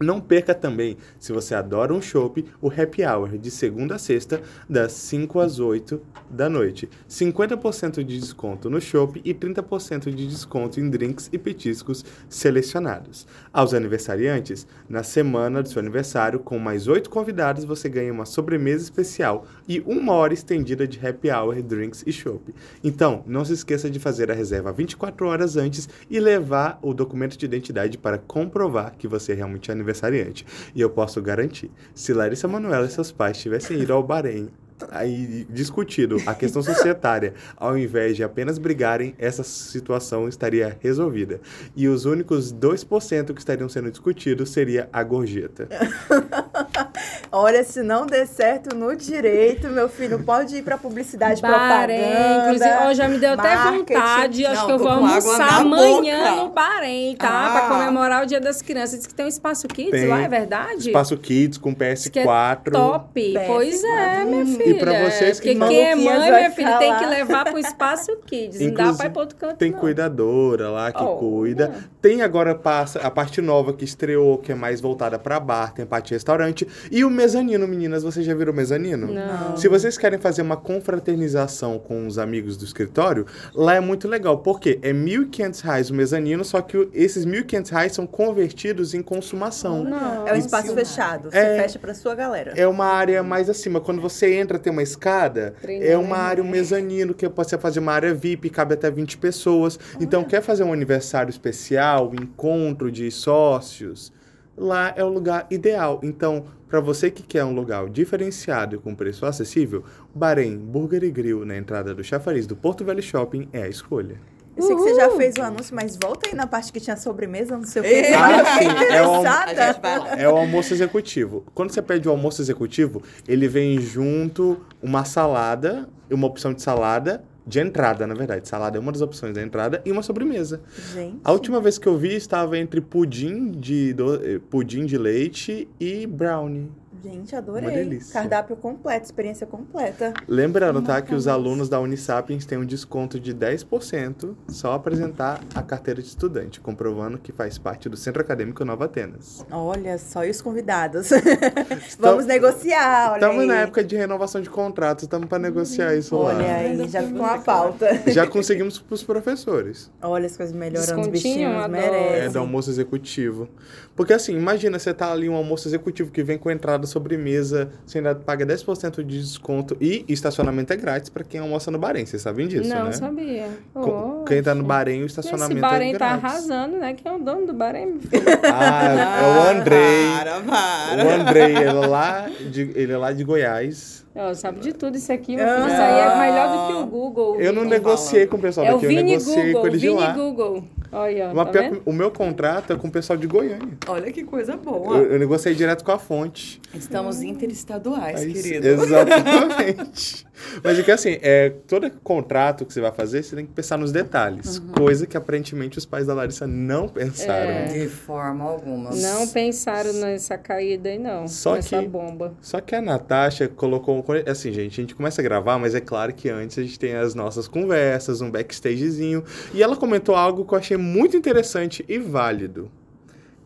[0.00, 4.42] Não perca também, se você adora um chopp, o Happy Hour de segunda a sexta,
[4.68, 6.88] das 5 às 8 da noite.
[7.08, 13.24] 50% de desconto no chopp e 30% de desconto em drinks e petiscos selecionados.
[13.52, 18.82] Aos aniversariantes, na semana do seu aniversário, com mais 8 convidados, você ganha uma sobremesa
[18.82, 22.52] especial e uma hora estendida de Happy Hour, drinks e chopp.
[22.82, 27.38] Então, não se esqueça de fazer a reserva 24 horas antes e levar o documento
[27.38, 30.46] de identidade para comprovar que você é realmente aniversariante.
[30.74, 34.48] E eu posso garantir, se Larissa Manoela e seus pais tivessem ido ao Bahrein
[34.90, 41.40] aí discutido a questão societária, ao invés de apenas brigarem, essa situação estaria resolvida.
[41.76, 45.68] E os únicos 2% que estariam sendo discutidos seria a gorjeta.
[47.32, 52.44] Olha, se não der certo no direito, meu filho, pode ir pra publicidade, Bahrein, propaganda.
[52.46, 54.46] inclusive, ó, já me deu até vontade.
[54.46, 56.42] Acho Não, que eu vou almoçar amanhã boca.
[56.44, 57.28] no Bahrein, tá?
[57.28, 57.50] Ah.
[57.50, 58.98] Pra comemorar o Dia das Crianças.
[58.98, 60.08] Diz que tem um espaço kids Tem.
[60.08, 60.88] lá, é verdade?
[60.88, 62.72] Espaço Kids com Diz que é PS4.
[62.72, 63.20] top.
[63.34, 63.46] PS4.
[63.46, 64.70] Pois é, minha filha.
[64.70, 67.58] E pra vocês que Porque não- quem é mãe, minha filha, tem que levar pro
[67.58, 68.60] espaço kids.
[68.60, 69.78] não dá Inclusive, pra ir pro outro canto, Tem não.
[69.78, 71.64] cuidadora lá que Oh, cuida.
[71.64, 71.84] yeah.
[72.00, 75.84] Tem agora passa a parte nova que estreou, que é mais voltada pra bar, tem
[75.86, 76.66] parte de restaurante.
[76.94, 79.08] E o mezanino, meninas, vocês já viram o mezanino?
[79.12, 79.56] Não.
[79.56, 84.38] Se vocês querem fazer uma confraternização com os amigos do escritório, lá é muito legal.
[84.38, 89.82] Porque é 1.500 reais o mezanino, só que esses 1.500 reais são convertidos em consumação.
[89.82, 90.28] Não.
[90.28, 91.32] É um espaço fechado.
[91.32, 91.56] Você É.
[91.62, 92.52] fecha pra sua galera.
[92.54, 93.80] É uma área mais acima.
[93.80, 95.56] Quando você entra, tem uma escada.
[95.60, 98.88] Treinar, é uma área, um mezanino, que pode ser fazer uma área VIP, cabe até
[98.88, 99.80] 20 pessoas.
[100.00, 104.12] Então, quer fazer um aniversário especial, um encontro de sócios?
[104.56, 105.98] Lá é o lugar ideal.
[106.04, 106.44] Então,
[106.74, 111.44] para você que quer um lugar diferenciado e com preço acessível, Bahrein Burger e Grill,
[111.44, 114.16] na entrada do chafariz do Porto Velho Shopping, é a escolha.
[114.56, 116.96] Eu sei que você já fez o anúncio, mas volta aí na parte que tinha
[116.96, 118.02] sobremesa, não sei o É.
[118.02, 118.12] que.
[118.14, 120.20] Ah, sim, é A gente vai lá.
[120.20, 121.44] É o almoço executivo.
[121.54, 127.22] Quando você pede o almoço executivo, ele vem junto uma salada, uma opção de salada,
[127.46, 128.48] de entrada, na verdade.
[128.48, 130.60] Salada é uma das opções da entrada e uma sobremesa.
[130.94, 131.18] Gente.
[131.22, 135.68] A última vez que eu vi estava entre pudim de, do- eh, pudim de leite
[135.78, 136.70] e brownie.
[137.04, 137.68] Gente, adorei.
[137.68, 138.14] Uma delícia.
[138.14, 140.14] Cardápio completo, experiência completa.
[140.26, 145.38] Lembrando, tá, Uma que os alunos da Unisapiens têm um desconto de 10% só apresentar
[145.54, 149.44] a carteira de estudante, comprovando que faz parte do Centro Acadêmico Nova Atenas.
[149.50, 151.10] Olha só, e os convidados?
[152.00, 156.34] Vamos negociar, olha Estamos na época de renovação de contratos, estamos para negociar isso lá.
[156.34, 158.02] Olha aí, já com a pauta.
[158.06, 159.90] Já conseguimos para os professores.
[160.00, 161.76] Olha as coisas melhorando, os Descontinho, bichinhos adoro.
[161.76, 162.32] É, merecem.
[162.32, 163.46] do almoço executivo.
[163.94, 167.98] Porque assim, imagina você tá ali um almoço executivo que vem com entrada sobremesa, você
[167.98, 172.06] ainda paga 10% de desconto e estacionamento é grátis para quem almoça no Bahrein.
[172.06, 172.92] Vocês sabem disso, não né?
[172.92, 173.48] sabia.
[173.74, 174.64] Com- Quem tá no.
[174.64, 176.24] Bahrein, o Esse estacionamento Bahrein é tá grátis.
[176.24, 176.94] arrasando, né?
[176.94, 177.98] Quem é o dono do Bahrein?
[178.44, 180.06] Ah, é o Andrei.
[180.18, 181.04] Para, para.
[181.06, 184.03] O Andrei, ele é lá de, ele é lá de Goiás.
[184.16, 185.58] Ó, sabe de tudo isso aqui, meu Ah.
[185.66, 187.40] Isso aí é melhor do que o Google.
[187.40, 188.30] Eu não Não negociei fala.
[188.30, 190.12] com o pessoal É o daqui, eu Vini negociei Google, com eles de Vini lá.
[190.12, 190.64] Google.
[190.92, 193.76] Olha, Mas tá o meu contrato é com o pessoal de Goiânia.
[193.88, 194.96] Olha que coisa boa.
[194.98, 196.60] Eu, eu negociei direto com a fonte.
[196.72, 198.64] Estamos interestaduais, Aí, querido.
[198.68, 200.24] Exatamente.
[200.62, 203.76] Mas é que assim, é, todo contrato que você vai fazer, você tem que pensar
[203.76, 204.58] nos detalhes.
[204.58, 204.68] Uhum.
[204.68, 207.50] Coisa que aparentemente os pais da Larissa não pensaram.
[207.50, 207.64] É.
[207.64, 208.90] De forma alguma.
[208.90, 211.26] Não pensaram nessa caída aí, não.
[211.26, 212.34] Só nessa que- bomba.
[212.40, 214.03] Só que a Natasha colocou.
[214.26, 216.94] Assim, gente, a gente começa a gravar, mas é claro que antes a gente tem
[216.94, 219.24] as nossas conversas, um backstagezinho.
[219.52, 222.70] E ela comentou algo que eu achei muito interessante e válido.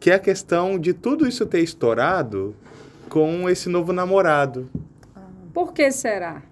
[0.01, 2.55] Que é a questão de tudo isso ter estourado
[3.09, 4.69] com esse novo namorado.
[5.53, 6.43] Por que será?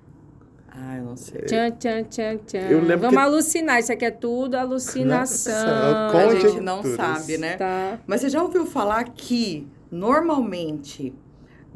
[0.79, 1.41] Ah, eu não sei.
[1.43, 2.59] Tchan, tchan, tchan, tchan.
[2.69, 3.79] Eu lembro Vamos que- alucinar.
[3.79, 5.53] Isso aqui é tudo alucinação.
[5.55, 6.97] Nossa, A Conte gente não tudo.
[6.97, 7.57] sabe, né?
[7.57, 7.99] Tá.
[8.07, 11.15] Mas você já ouviu falar que, normalmente,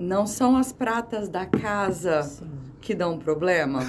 [0.01, 2.29] não são as pratas da casa
[2.81, 3.81] que dão problema?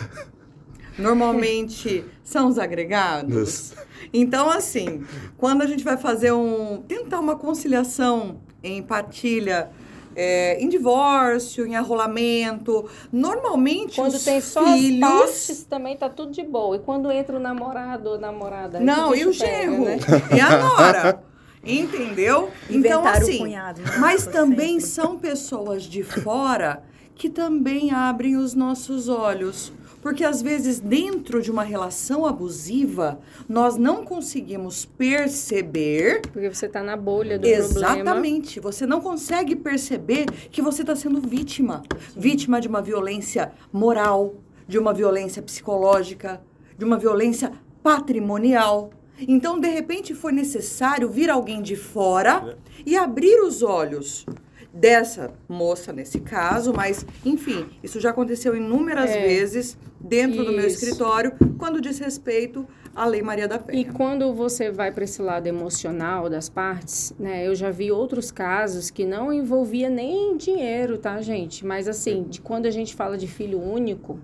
[0.99, 3.74] Normalmente são os agregados.
[4.14, 5.05] Então, assim,
[5.38, 6.84] quando a gente vai fazer um.
[6.86, 9.70] tentar uma conciliação em partilha,
[10.14, 13.95] é, em divórcio, em arrolamento, normalmente.
[13.95, 16.76] Quando os tem só filhos, as partes, também tá tudo de boa.
[16.76, 18.82] E quando entra o namorado ou namorada?
[18.82, 19.86] Não, e o pega, genro?
[19.86, 19.97] né?
[20.36, 21.30] E a nora?
[21.64, 22.49] Entendeu?
[22.70, 23.38] então, Inventaram o assim.
[23.38, 23.97] cunhado, né?
[23.99, 24.39] Mas Sempre.
[24.39, 26.84] também são pessoas de fora
[27.16, 29.72] que também abrem os nossos olhos.
[30.01, 36.22] Porque às vezes, dentro de uma relação abusiva, nós não conseguimos perceber.
[36.34, 37.80] Porque você tá na bolha do problema.
[37.80, 38.59] Exatamente.
[38.59, 41.84] Você não consegue perceber que você está sendo vítima.
[42.18, 44.34] Vítima de uma violência moral,
[44.68, 46.41] de uma violência psicológica,
[46.76, 47.51] de uma violência
[47.84, 48.89] patrimonial.
[49.28, 54.26] Então, de repente, foi necessário vir alguém de fora e abrir os olhos
[54.74, 59.22] dessa moça nesse caso, mas enfim, isso já aconteceu inúmeras É.
[59.28, 60.82] vezes dentro do meu Isso.
[60.84, 62.65] escritório quando diz respeito
[62.95, 63.91] à Lei Maria da E Penha.
[63.93, 67.45] quando você vai para esse lado emocional das partes, né?
[67.45, 71.65] Eu já vi outros casos que não envolvia nem dinheiro, tá, gente?
[71.65, 74.19] Mas assim, de quando a gente fala de filho único,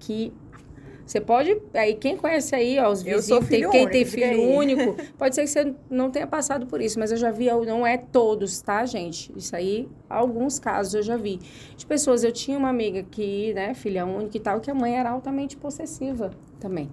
[0.00, 0.32] que
[1.06, 1.60] você pode.
[1.74, 5.42] Aí, quem conhece aí, ó, os vizinhos, tem, quem único, tem filho único, pode ser
[5.42, 8.84] que você não tenha passado por isso, mas eu já vi, não é todos, tá,
[8.86, 9.32] gente?
[9.36, 11.38] Isso aí, alguns casos eu já vi.
[11.76, 14.96] De pessoas, eu tinha uma amiga que, né, filha única e tal, que a mãe
[14.96, 16.90] era altamente possessiva também.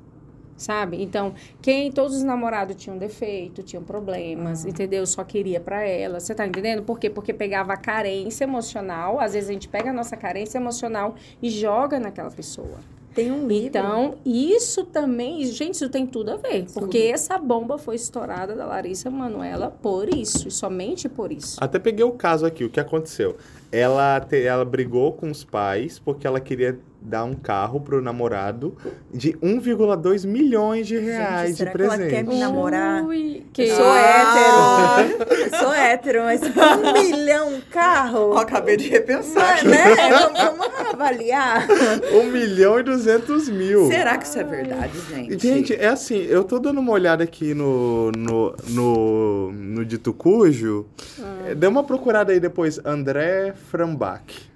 [0.58, 1.02] Sabe?
[1.02, 5.04] Então, quem todos os namorados tinham defeito, tinham problemas, entendeu?
[5.08, 6.20] Só queria pra ela.
[6.20, 6.84] Você tá entendendo?
[6.84, 7.10] Por quê?
[7.10, 11.50] Porque pegava a carência emocional, às vezes a gente pega a nossa carência emocional e
[11.50, 12.78] joga naquela pessoa.
[13.14, 13.68] Tem um livro.
[13.68, 16.66] Então, isso também, gente, isso tem tudo a ver.
[16.74, 21.58] Porque essa bomba foi estourada da Larissa Manoela por isso, e somente por isso.
[21.62, 23.36] Até peguei o caso aqui, o que aconteceu?
[23.72, 28.78] Ela, te- ela brigou com os pais porque ela queria dar um carro pro namorado
[29.12, 32.14] de 1,2 milhões de reais Gente, será de que ela presente.
[32.16, 33.04] quer me namorar?
[33.04, 33.64] Ui, que...
[33.64, 34.98] Eu sou Ah!
[35.02, 35.34] hétero.
[35.42, 38.32] Eu sou hétero, mas um milhão um carro.
[38.34, 39.56] Ó, acabei de repensar.
[39.56, 39.68] aqui.
[39.68, 39.84] né?
[40.12, 41.68] Vamos, vamos avaliar.
[42.14, 43.88] 1 milhão e 200 mil.
[43.88, 45.40] Será que isso é verdade, gente?
[45.40, 50.86] Gente, é assim, eu tô dando uma olhada aqui no, no, no, no Dito Cujo.
[51.20, 51.50] Ah.
[51.50, 54.51] É, Dê uma procurada aí depois, André Frambach.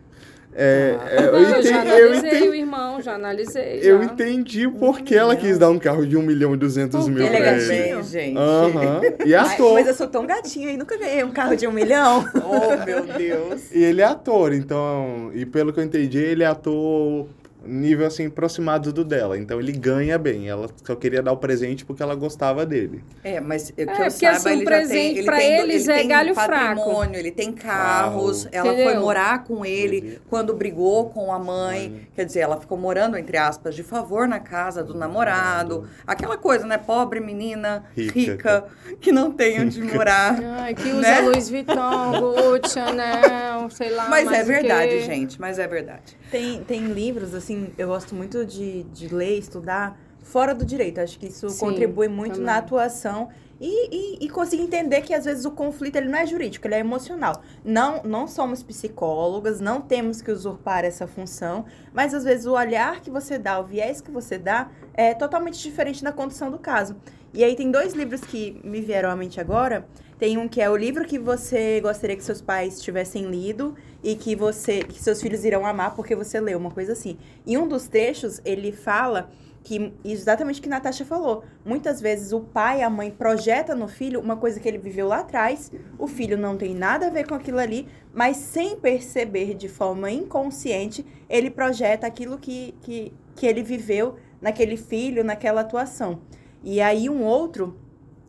[0.57, 3.79] É, é, eu, Não, eu já entendi, eu, analisei entendi, o irmão, já analisei.
[3.83, 4.05] eu já.
[4.05, 7.23] entendi por que ela quis dar um carro de 1 milhão e 200 Por mil
[7.25, 7.29] quê?
[7.29, 7.67] pra Ele é ele.
[7.67, 7.95] gatinho.
[7.95, 8.37] Bem, gente.
[8.37, 9.01] Aham.
[9.25, 9.73] E Mas, ator.
[9.73, 12.25] mas eu sou tão gatinha e nunca ganhei um carro de um milhão.
[12.45, 13.69] Oh, meu Deus.
[13.73, 15.29] E ele é ator, então.
[15.33, 17.27] E pelo que eu entendi, ele é ator
[17.65, 19.37] nível assim, aproximado do dela.
[19.37, 20.47] Então ele ganha bem.
[20.49, 23.03] Ela só queria dar o presente porque ela gostava dele.
[23.23, 25.83] É, mas o que É, eu porque, saiba, assim, ele um presente tem, ele eles
[25.87, 26.51] ele é tem galho fraco.
[26.81, 28.55] patrimônio, ele tem carros, Carro.
[28.55, 29.01] ela foi Entendeu?
[29.01, 32.07] morar com ele Ele- quando brigou com a mãe.
[32.15, 35.87] Quer dizer, ela ficou morando, entre aspas, de favor na casa do namorado.
[36.05, 36.77] Aquela coisa, né?
[36.77, 38.13] Pobre menina, Rica.
[38.19, 38.65] rica,
[38.99, 40.37] que não tem onde morar.
[40.59, 41.19] Ai, que usa Né?
[41.21, 44.07] Louis Vuitton, Gucci, Chanel, sei lá.
[44.09, 45.01] Mas mais é verdade, quê.
[45.01, 46.17] gente, mas é verdade.
[46.31, 50.99] Tem, tem livros, assim, eu gosto muito de, de ler, estudar, fora do direito.
[50.99, 52.45] Acho que isso Sim, contribui muito também.
[52.45, 53.29] na atuação
[53.59, 56.75] e, e, e conseguir entender que às vezes o conflito ele não é jurídico, ele
[56.75, 57.41] é emocional.
[57.63, 63.01] Não, não somos psicólogas, não temos que usurpar essa função, mas às vezes o olhar
[63.01, 66.95] que você dá, o viés que você dá, é totalmente diferente da condução do caso.
[67.33, 69.85] E aí tem dois livros que me vieram à mente agora.
[70.17, 74.15] Tem um que é o livro que você gostaria que seus pais tivessem lido e
[74.15, 77.17] que você, que seus filhos irão amar porque você leu, uma coisa assim.
[77.45, 79.29] E um dos trechos, ele fala
[79.61, 81.43] que exatamente o que Natasha falou.
[81.65, 85.19] Muitas vezes o pai, a mãe projeta no filho uma coisa que ele viveu lá
[85.19, 85.71] atrás.
[85.97, 90.09] O filho não tem nada a ver com aquilo ali, mas sem perceber de forma
[90.11, 96.21] inconsciente, ele projeta aquilo que, que, que ele viveu naquele filho, naquela atuação.
[96.63, 97.75] E aí um outro,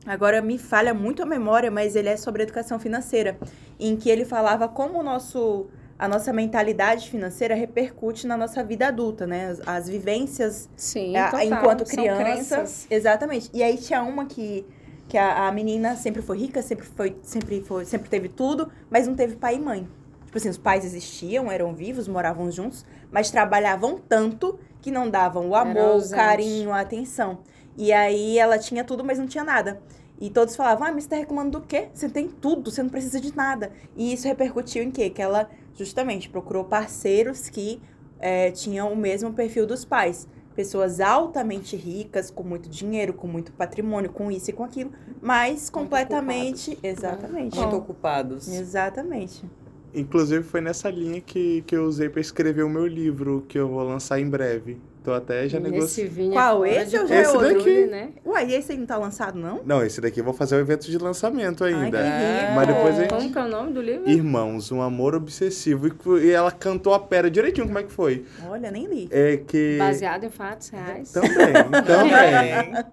[0.06, 3.38] agora me falha muito a memória, mas ele é sobre educação financeira,
[3.78, 5.66] em que ele falava como o nosso
[5.98, 9.48] a nossa mentalidade financeira repercute na nossa vida adulta, né?
[9.48, 11.42] As, as vivências Sim, é, total.
[11.42, 12.64] enquanto criança.
[12.90, 13.50] Exatamente.
[13.52, 14.66] E aí tinha uma que,
[15.08, 19.08] que a, a menina sempre foi rica, sempre foi, sempre foi, sempre teve tudo, mas
[19.08, 19.88] não teve pai e mãe.
[20.26, 25.48] Tipo assim, os pais existiam, eram vivos, moravam juntos, mas trabalhavam tanto que não davam
[25.48, 27.38] o amor, o carinho, a atenção.
[27.76, 29.80] E aí ela tinha tudo, mas não tinha nada.
[30.20, 31.88] E todos falavam, ah, mas você tá reclamando do quê?
[31.92, 33.70] Você tem tudo, você não precisa de nada.
[33.94, 35.10] E isso repercutiu em quê?
[35.10, 37.80] Que ela, justamente, procurou parceiros que
[38.18, 40.26] eh, tinham o mesmo perfil dos pais.
[40.54, 45.68] Pessoas altamente ricas, com muito dinheiro, com muito patrimônio, com isso e com aquilo, mas
[45.68, 46.78] completamente.
[46.82, 47.58] Exatamente.
[47.58, 48.48] Muito ocupados.
[48.48, 49.44] Exatamente.
[49.94, 53.68] Inclusive foi nessa linha que, que eu usei pra escrever o meu livro, que eu
[53.68, 54.80] vou lançar em breve.
[55.06, 56.10] Tô até já Esse negociando.
[56.10, 57.86] vinho Qual, é esse de ou já é controle, outro?
[57.92, 58.08] né?
[58.26, 59.60] Uai, e esse aí não tá lançado, não?
[59.64, 61.98] Não, esse daqui eu vou fazer o evento de lançamento Ai, ainda.
[61.98, 62.52] que rico.
[62.56, 64.10] Mas depois a gente- Como que é o nome do livro?
[64.10, 65.86] Irmãos, um amor obsessivo.
[65.86, 68.24] E- E ela cantou a pera direitinho, como é que foi?
[68.48, 69.08] Olha, nem li.
[69.12, 69.76] É que.
[69.78, 71.12] Baseado em fatos reais.
[71.12, 71.30] Também,
[71.86, 72.84] também.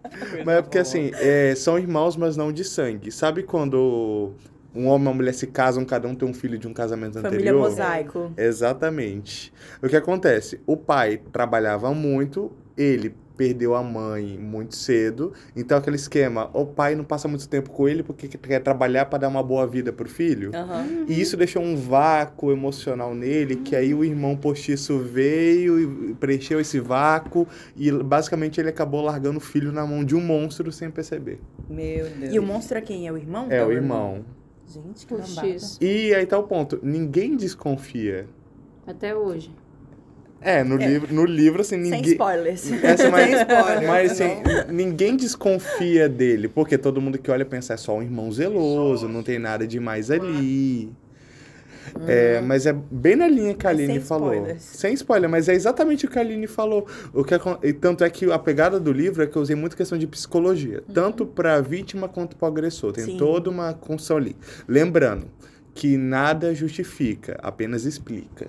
[0.45, 3.11] Mas é porque assim, é, são irmãos, mas não de sangue.
[3.11, 4.33] Sabe quando
[4.75, 7.19] um homem e uma mulher se casam, cada um tem um filho de um casamento
[7.19, 7.69] Família anterior?
[7.69, 8.31] Mosaico.
[8.37, 9.53] Exatamente.
[9.81, 10.59] O que acontece?
[10.65, 16.95] O pai trabalhava muito, ele perdeu a mãe muito cedo, então aquele esquema, o pai
[16.95, 20.07] não passa muito tempo com ele porque quer trabalhar para dar uma boa vida pro
[20.07, 20.51] filho.
[20.53, 21.05] Aham.
[21.07, 26.59] E isso deixou um vácuo emocional nele, que aí o irmão postiço veio e preencheu
[26.59, 30.91] esse vácuo, e basicamente ele acabou largando o filho na mão de um monstro sem
[30.91, 31.39] perceber.
[31.67, 32.33] Meu Deus.
[32.33, 33.07] E o monstro é quem?
[33.07, 33.47] É o irmão?
[33.49, 34.23] É, É o o irmão.
[34.67, 35.77] Gente, que Puxa isso.
[35.83, 38.27] E aí tá o ponto, ninguém desconfia.
[38.87, 39.51] Até hoje.
[40.41, 42.11] É, no, Livro, no livro, assim, Sem ninguém...
[42.11, 42.69] spoilers.
[42.83, 47.45] Essa, mas, Sem spoiler, mas assim, senão- ninguém desconfia dele, porque todo mundo que olha
[47.45, 50.91] pensa é só um irmão zeloso, não tem nada demais ali.
[52.07, 54.33] É, mas é bem na linha que a Aline sem falou.
[54.33, 54.61] spoilers.
[54.61, 56.87] Sem spoiler, mas é exatamente o que a Aline falou.
[57.13, 59.77] O que, e tanto é que a pegada do livro é que eu usei muito
[59.77, 62.93] questão de psicologia, tanto para a vítima quanto para o agressor.
[62.93, 63.17] Tem Sim.
[63.17, 64.35] toda uma construção ali.
[64.67, 65.27] Lembrando
[65.73, 68.47] que nada justifica, apenas explica.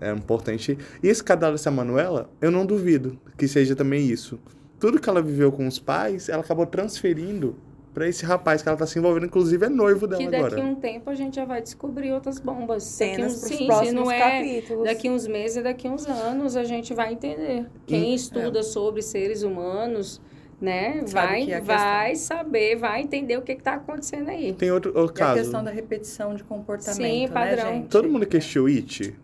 [0.00, 0.78] É importante.
[1.02, 4.38] E esse cadastro dessa Manuela, eu não duvido que seja também isso.
[4.78, 7.56] Tudo que ela viveu com os pais, ela acabou transferindo
[7.92, 10.62] para esse rapaz que ela tá se envolvendo, inclusive é noivo dela Que daqui agora.
[10.62, 12.84] a um tempo a gente já vai descobrir outras bombas.
[12.84, 14.84] daqui Cenas uns, pros sim, próximos não é capítulos.
[14.84, 17.66] daqui uns meses, daqui uns anos a gente vai entender.
[17.86, 20.20] Quem estuda sobre seres humanos,
[20.60, 24.52] né, Sabe vai, que é vai saber, vai entender o que está acontecendo aí.
[24.52, 25.40] Tem outro, outro E a caso.
[25.40, 27.64] questão da repetição de comportamento, Sim, padrão.
[27.64, 27.88] né, gente?
[27.88, 29.14] Todo mundo que assistiu It,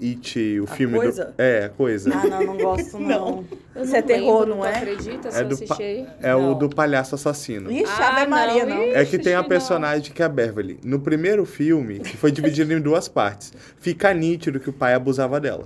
[0.00, 1.24] It, o A filme Coisa?
[1.26, 1.42] do.
[1.42, 2.10] É, a coisa.
[2.14, 3.44] Ah, não, não gosto, não.
[3.74, 4.76] Eu Isso é terror, lembro, não é?
[4.76, 6.06] acredita É eu do pa- assisti aí?
[6.22, 6.58] É o Não.
[6.58, 7.70] do palhaço assassino.
[7.72, 8.82] Ixi, Ah, Ave Maria, não, não.
[8.84, 9.48] É que tem a não.
[9.48, 10.78] personagem que é a Beverly.
[10.84, 15.40] No primeiro filme, que foi dividido em duas partes, fica nítido que o pai abusava
[15.40, 15.64] dela.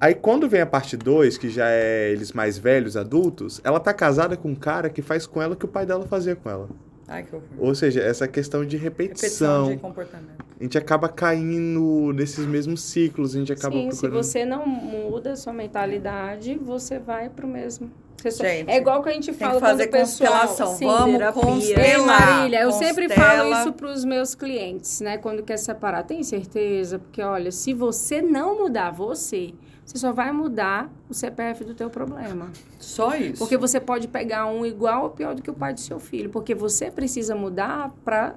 [0.00, 3.92] Aí quando vem a parte 2, que já é eles mais velhos, adultos, ela tá
[3.94, 6.48] casada com um cara que faz com ela o que o pai dela fazia com
[6.50, 6.68] ela.
[7.14, 7.48] Ai, que horror.
[7.58, 9.68] Ou seja, essa questão de Repetição repetição.
[9.70, 10.44] de comportamento.
[10.58, 14.22] A gente acaba caindo nesses mesmos ciclos, a gente acaba Sim, se procurando.
[14.22, 17.90] você não muda a sua mentalidade, você vai pro mesmo.
[18.16, 20.30] Você só- Gente, é igual que a gente Tem fala que fazer quando o pessoal...
[20.46, 20.76] constelação.
[20.76, 21.40] Sim, Vamos terapia.
[21.42, 22.20] Ei, constelar.
[22.36, 23.36] Marília, eu sempre Constela.
[23.38, 25.18] falo isso para os meus clientes, né?
[25.18, 26.98] Quando quer separar, tem certeza?
[26.98, 29.52] Porque, olha, se você não mudar você,
[29.84, 32.50] você só vai mudar o CPF do teu problema.
[32.78, 33.38] Só isso.
[33.38, 36.30] Porque você pode pegar um igual ou pior do que o pai do seu filho.
[36.30, 38.34] Porque você precisa mudar para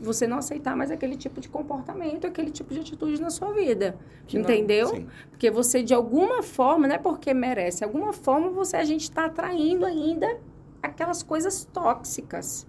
[0.00, 3.94] você não aceitar mais aquele tipo de comportamento, aquele tipo de atitude na sua vida.
[4.26, 4.86] Que não- entendeu?
[4.88, 5.06] Sim.
[5.28, 9.02] Porque você, de alguma forma, não é porque merece, de alguma forma você, a gente
[9.02, 10.38] está atraindo ainda
[10.82, 12.66] aquelas coisas tóxicas.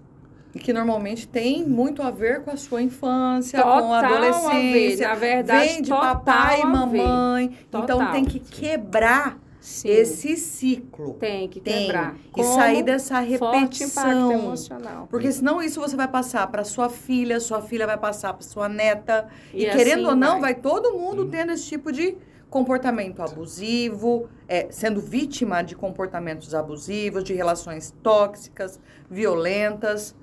[0.53, 4.01] E que normalmente tem muito a ver com a sua infância, Total com a a
[4.01, 5.07] ver, adolescência.
[5.07, 7.57] na verdade, Vem de papai e mamãe.
[7.69, 9.89] Então tem que quebrar Sim.
[9.89, 11.13] esse ciclo.
[11.13, 11.85] Tem que Tem.
[11.85, 12.15] quebrar.
[12.15, 14.31] E Como sair dessa Forte impacto repetição.
[14.33, 15.07] emocional.
[15.09, 18.67] Porque senão isso você vai passar para sua filha, sua filha vai passar para sua
[18.67, 19.27] neta.
[19.53, 20.53] E, E querendo assim ou não, vai.
[20.53, 22.17] vai todo mundo tendo esse tipo de
[22.51, 28.79] comportamento abusivo, é, sendo vítima de comportamentos abusivos, de relações tóxicas,
[29.09, 30.13] violentas.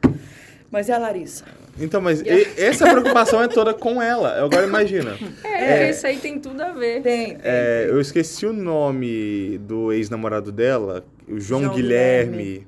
[0.70, 1.46] Mas é a Larissa.
[1.80, 4.44] Então, mas e- essa preocupação é toda com ela.
[4.44, 5.16] Agora imagina.
[5.42, 5.90] É, É.
[5.90, 7.00] isso aí tem tudo a ver.
[7.02, 7.38] Tem.
[7.42, 12.36] É, eu esqueci o nome do ex-namorado dela, o João, João Guilherme.
[12.36, 12.66] Guilherme.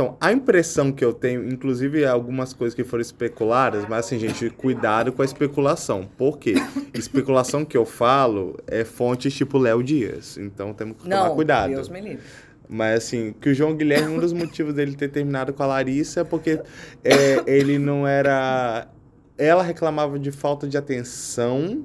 [0.00, 4.48] Então, a impressão que eu tenho, inclusive algumas coisas que foram especuladas, mas assim, gente,
[4.48, 6.08] cuidado com a especulação.
[6.16, 6.54] Por quê?
[6.94, 10.38] Especulação que eu falo é fontes tipo Léo Dias.
[10.38, 11.70] Então temos que tomar Não, cuidado.
[11.70, 12.20] Deus me livre.
[12.68, 16.20] Mas assim, que o João Guilherme, um dos motivos dele ter terminado com a Larissa
[16.20, 16.60] é porque
[17.02, 18.86] é, ele não era.
[19.36, 21.84] Ela reclamava de falta de atenção.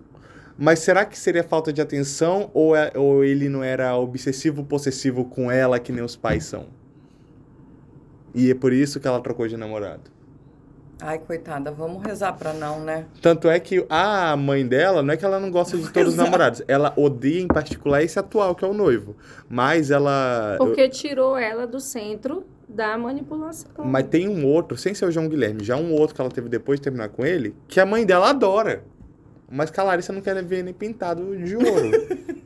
[0.55, 5.25] Mas será que seria falta de atenção ou, é- ou ele não era obsessivo possessivo
[5.25, 6.67] com ela que nem os pais são?
[8.33, 10.11] E é por isso que ela trocou de namorado.
[11.05, 13.05] Ai, coitada, vamos rezar pra não, né?
[13.21, 16.15] Tanto é que a mãe dela, não é que ela não gosta de todos os
[16.15, 19.15] namorados, ela odeia em particular esse atual, que é o noivo.
[19.49, 20.55] Mas ela.
[20.57, 23.83] Porque tirou ela do centro da manipulação.
[23.83, 26.47] Mas tem um outro, sem ser o João Guilherme, já um outro que ela teve
[26.47, 28.83] depois de terminar com ele, que a mãe dela adora.
[29.51, 31.91] Mas que a Larissa não quer ver nem pintado de ouro.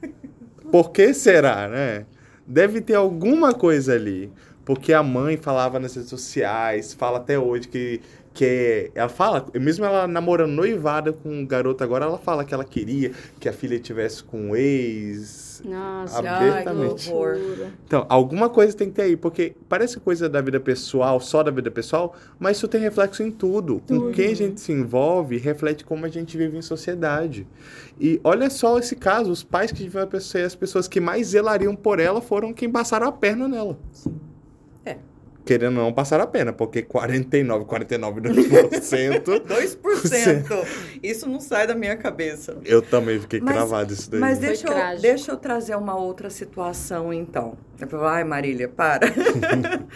[0.72, 2.06] Por que será, né?
[2.46, 4.32] Deve ter alguma coisa ali.
[4.68, 8.02] Porque a mãe falava nas redes sociais, fala até hoje que,
[8.34, 12.66] que ela fala, mesmo ela namorando noivada com um garoto agora, ela fala que ela
[12.66, 15.64] queria que a filha tivesse com um ex.
[15.64, 17.10] Nossa, Abertamente.
[17.10, 17.72] loucura.
[17.86, 21.50] Então, alguma coisa tem que ter aí, porque parece coisa da vida pessoal, só da
[21.50, 23.82] vida pessoal, mas isso tem reflexo em tudo.
[23.88, 27.48] Com quem a gente se envolve, reflete como a gente vive em sociedade.
[27.98, 31.74] E olha só esse caso, os pais que deviam ser as pessoas que mais zelariam
[31.74, 33.78] por ela foram quem passaram a perna nela.
[34.06, 34.27] É.
[35.48, 39.42] Querendo ou não passar a pena, porque 49, 49%.
[39.42, 40.68] 2%.
[41.02, 42.58] Isso não sai da minha cabeça.
[42.66, 44.20] eu também fiquei Mas- cravado isso daí.
[44.20, 47.58] Mas deixa eu, deixa eu trazer uma outra situação, então.
[47.80, 49.08] Eu falo, Ai, Marília, para.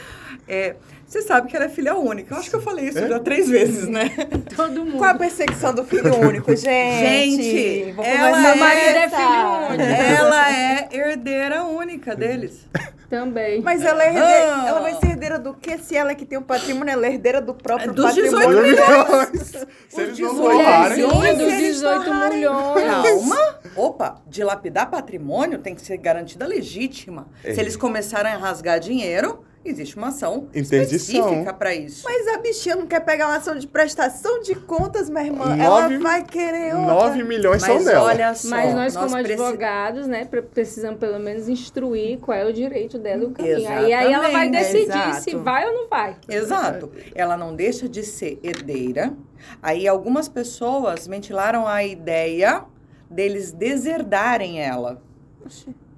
[0.48, 0.76] É,
[1.06, 2.34] você sabe que ela é filha única.
[2.34, 3.08] Eu acho que eu falei isso É?
[3.08, 4.10] já três vezes, né?
[4.54, 4.98] Todo mundo.
[4.98, 7.42] Qual a perseguição do filho único, gente?
[7.42, 9.16] Gente, vamos ela é- a marido é essa.
[9.16, 9.84] filho único.
[9.84, 12.68] ela é herdeira única deles.
[13.12, 13.62] Também.
[13.62, 14.66] Mas ela é herdeira, Ah.
[14.70, 15.78] ela vai ser herdeira do quê?
[15.78, 18.48] Se ela é que tem o patrimônio, ela é herdeira do próprio Dos patrimônio.
[18.50, 19.68] 18 milhões!
[19.90, 20.96] Se eles não 18 roubarem...
[20.96, 21.14] milhões.
[21.14, 22.38] Mulherzinha dos se eles 18 torrarem.
[22.38, 22.84] milhões.
[23.04, 23.60] Calma.
[23.76, 27.28] Opa, dilapidar patrimônio tem que ser garantida legítima.
[27.44, 27.54] É.
[27.54, 31.20] Se eles começarem a rasgar dinheiro, existe uma ação Interdição.
[31.26, 32.04] específica para isso.
[32.04, 35.46] Mas a bichinha não quer pegar uma ação de prestação de contas, minha irmã.
[35.56, 36.94] Nove- ela vai querer outra.
[36.94, 38.04] 9 milhões são Mas dela.
[38.06, 42.46] olha só, Mas nós, como preci- advogados, né, pre- precisamos pelo menos instruir qual é
[42.46, 43.70] o direito dela e o caminho.
[43.70, 45.22] Aí, aí ela vai decidir exato.
[45.22, 46.16] se vai ou não vai.
[46.28, 46.92] Exato.
[47.14, 49.14] Ela não deixa de ser herdeira.
[49.62, 52.64] Aí algumas pessoas ventilaram a ideia
[53.10, 55.02] deles deserdarem ela.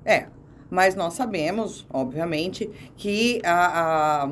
[0.05, 0.25] É.
[0.73, 2.67] Mas nós sabemos, obviamente,
[2.97, 4.29] que a, a,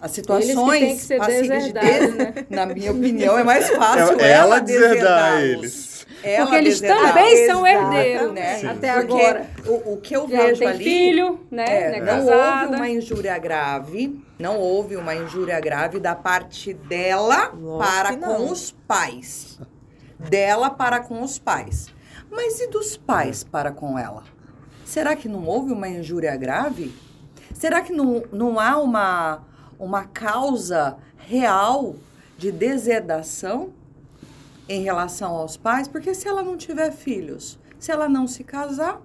[0.00, 2.34] as situações têm que ser passíveis de des- né?
[2.48, 6.06] Na minha opinião, é mais fácil É- ela, ela deserdar eles.
[6.22, 8.54] Ela Porque eles também são Exato, herdeiros, né?
[8.58, 8.66] Sim.
[8.68, 9.50] Até Porque agora.
[9.66, 11.82] O, o que eu Já vejo tem ali filho, né?
[11.82, 12.62] é, né, não casada.
[12.66, 18.48] houve uma injúria grave, não houve uma injúria grave da parte dela Lógico para com
[18.48, 19.58] os pais.
[20.20, 21.88] Dela para com os pais.
[22.30, 24.22] Mas e dos pais para com ela?
[24.84, 26.94] Será que não houve uma injúria grave?
[27.54, 29.42] Será que não, não há uma,
[29.78, 31.96] uma causa real
[32.36, 33.70] de deserdação
[34.68, 35.88] em relação aos pais?
[35.88, 39.00] Porque se ela não tiver filhos, se ela não se casar,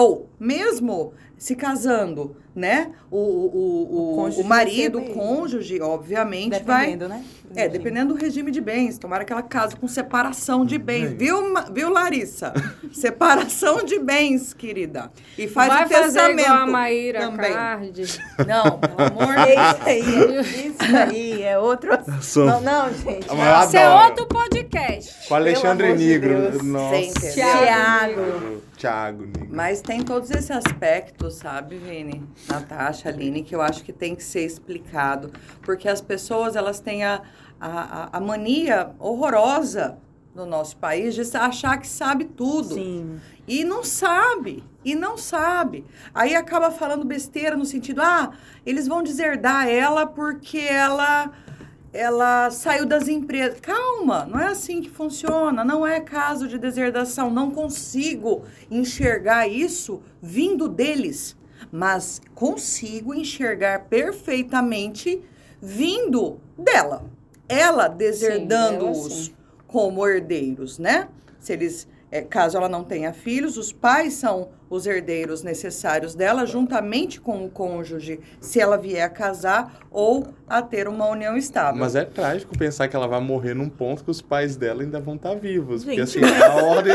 [0.00, 2.90] ou mesmo se casando, né?
[3.10, 6.86] O, o, o, O o, marido, o cônjuge, obviamente, vai.
[6.86, 7.24] Dependendo, né?
[7.56, 8.96] É, dependendo do regime de bens.
[8.98, 11.12] Tomara que ela case com separação de bens.
[11.14, 12.52] Viu, Ma- viu Larissa?
[12.92, 15.10] separação de bens, querida.
[15.36, 17.52] E faz vai o fazer testamento igual a Maíra também.
[17.52, 18.20] Card.
[18.46, 20.46] Não, pelo amor É de Deus.
[20.46, 21.90] isso aí, isso aí, é outro
[22.36, 23.26] Não, não, gente.
[23.30, 25.26] Ah, Isso é outro podcast.
[25.28, 26.50] Com Alexandre de Negro.
[26.52, 26.62] Deus.
[26.62, 27.30] Nossa.
[27.32, 28.62] Tiago.
[28.80, 29.26] Thiago.
[29.50, 32.26] Mas tem todos esses aspectos, sabe, Vini?
[32.48, 35.30] Natasha, Aline, que eu acho que tem que ser explicado.
[35.62, 37.20] Porque as pessoas, elas têm a,
[37.60, 37.68] a,
[38.04, 39.98] a- a mania horrorosa
[40.34, 42.74] no nosso país de achar que sabe tudo.
[42.74, 43.20] Sim.
[43.46, 45.84] E não sabe, e não sabe.
[46.14, 48.30] Aí acaba falando besteira no sentido, ah,
[48.64, 51.32] eles vão deserdar ela porque ela
[51.92, 53.60] ela saiu das empresas.
[53.60, 55.64] Calma, não é assim que funciona.
[55.64, 57.30] Não é caso de deserdação.
[57.30, 61.36] Não consigo enxergar isso vindo deles.
[61.72, 65.22] Mas consigo enxergar perfeitamente
[65.60, 67.04] vindo dela.
[67.48, 69.32] Ela deserdando-os
[69.66, 71.08] como herdeiros, né?
[71.38, 76.46] Se eles é, caso ela não tenha filhos, os pais são os herdeiros necessários dela,
[76.46, 81.80] juntamente com o cônjuge, se ela vier a casar ou a ter uma união estável.
[81.80, 85.00] Mas é trágico pensar que ela vai morrer num ponto que os pais dela ainda
[85.00, 85.82] vão estar vivos.
[85.82, 86.42] Gente, porque assim, mas...
[86.42, 86.94] a ordem.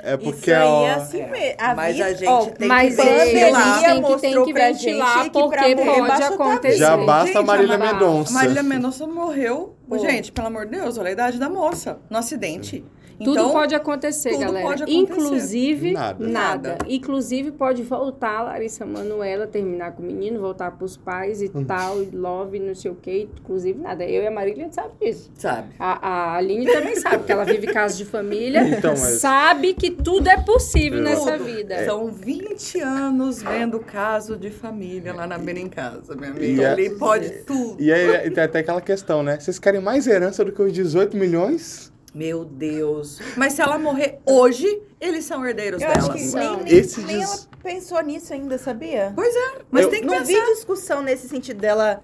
[0.00, 1.56] É porque Isso aí é assim mesmo.
[1.58, 3.80] A mas vida, a gente oh, tem mas que ventilar.
[3.80, 6.78] Tem que, tem que ventilar porque pode acontecer.
[6.78, 8.32] Já basta gente, a Marília Mendonça.
[8.32, 9.76] Marília Mendonça morreu.
[9.90, 9.98] Oh.
[9.98, 12.84] Gente, pelo amor de Deus, olha a idade da moça, no acidente.
[13.18, 14.66] Tudo então, pode acontecer, tudo galera.
[14.66, 15.00] Pode acontecer.
[15.00, 16.26] Inclusive, nada.
[16.26, 16.68] nada.
[16.70, 16.78] nada.
[16.88, 21.64] Inclusive, pode voltar, Larissa Manuela, terminar com o menino, voltar para os pais e hum.
[21.64, 23.28] tal, e love, não sei o quê.
[23.40, 24.04] Inclusive, nada.
[24.04, 25.30] Eu e a Marília sabe disso.
[25.36, 25.74] Sabe.
[25.78, 28.62] A, a Aline também sabe, porque ela vive casa de família.
[28.68, 29.20] Então, mas...
[29.20, 31.10] Sabe que tudo é possível tudo.
[31.10, 31.74] nessa vida.
[31.74, 31.84] É.
[31.86, 36.72] São 20 anos vendo caso de família lá na beira em casa, minha amiga.
[36.72, 37.82] Ali pode tudo.
[37.82, 39.38] E aí tem até aquela questão, né?
[39.40, 41.92] Vocês querem mais herança do que os 18 milhões?
[42.14, 43.20] Meu Deus.
[43.36, 46.00] Mas se ela morrer hoje, eles são herdeiros eu dela.
[46.00, 46.62] Acho que são.
[46.62, 47.28] Nem, Esse nem diz...
[47.28, 49.12] ela pensou nisso ainda, sabia?
[49.14, 50.32] Pois é, mas eu, tem que não pensar.
[50.32, 52.02] Não vi discussão nesse sentido dela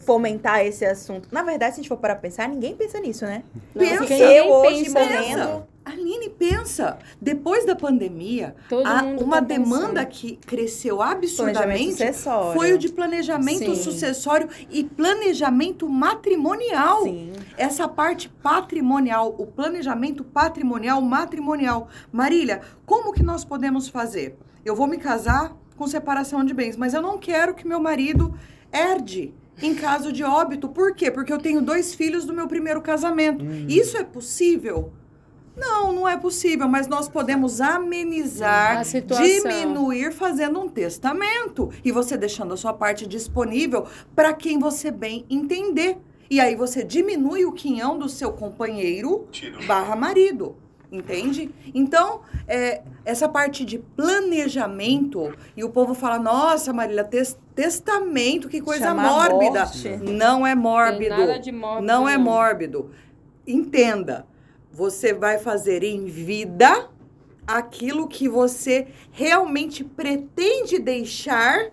[0.00, 1.28] fomentar esse assunto.
[1.30, 3.42] Na verdade, se a gente for para pensar, ninguém pensa nisso, né?
[3.74, 4.14] Pensa.
[4.14, 5.66] eu hoje morrendo...
[5.92, 8.54] Aline, pensa, depois da pandemia,
[9.18, 11.96] uma demanda que cresceu absurdamente
[12.54, 13.82] foi o de planejamento Sim.
[13.82, 17.04] sucessório e planejamento matrimonial.
[17.04, 17.32] Sim.
[17.56, 21.88] Essa parte patrimonial, o planejamento patrimonial, matrimonial.
[22.12, 24.36] Marília, como que nós podemos fazer?
[24.64, 28.34] Eu vou me casar com separação de bens, mas eu não quero que meu marido
[28.70, 29.32] herde
[29.62, 30.68] em caso de óbito.
[30.68, 31.10] Por quê?
[31.10, 33.44] Porque eu tenho dois filhos do meu primeiro casamento.
[33.44, 33.66] Hum.
[33.68, 34.92] Isso é possível?
[35.58, 38.82] Não, não é possível, mas nós podemos amenizar,
[39.18, 45.26] diminuir fazendo um testamento e você deixando a sua parte disponível para quem você bem
[45.28, 45.98] entender.
[46.30, 49.26] E aí você diminui o quinhão do seu companheiro
[49.66, 50.56] barra marido.
[50.90, 51.50] Entende?
[51.74, 58.60] Então, é, essa parte de planejamento, e o povo fala, nossa, Marília, tes testamento, que
[58.60, 59.70] coisa Chama mórbida.
[60.00, 61.14] Não é mórbido.
[61.52, 61.86] mórbido.
[61.86, 62.90] Não é mórbido.
[63.46, 64.24] Entenda
[64.72, 66.88] você vai fazer em vida
[67.46, 71.70] aquilo que você realmente pretende deixar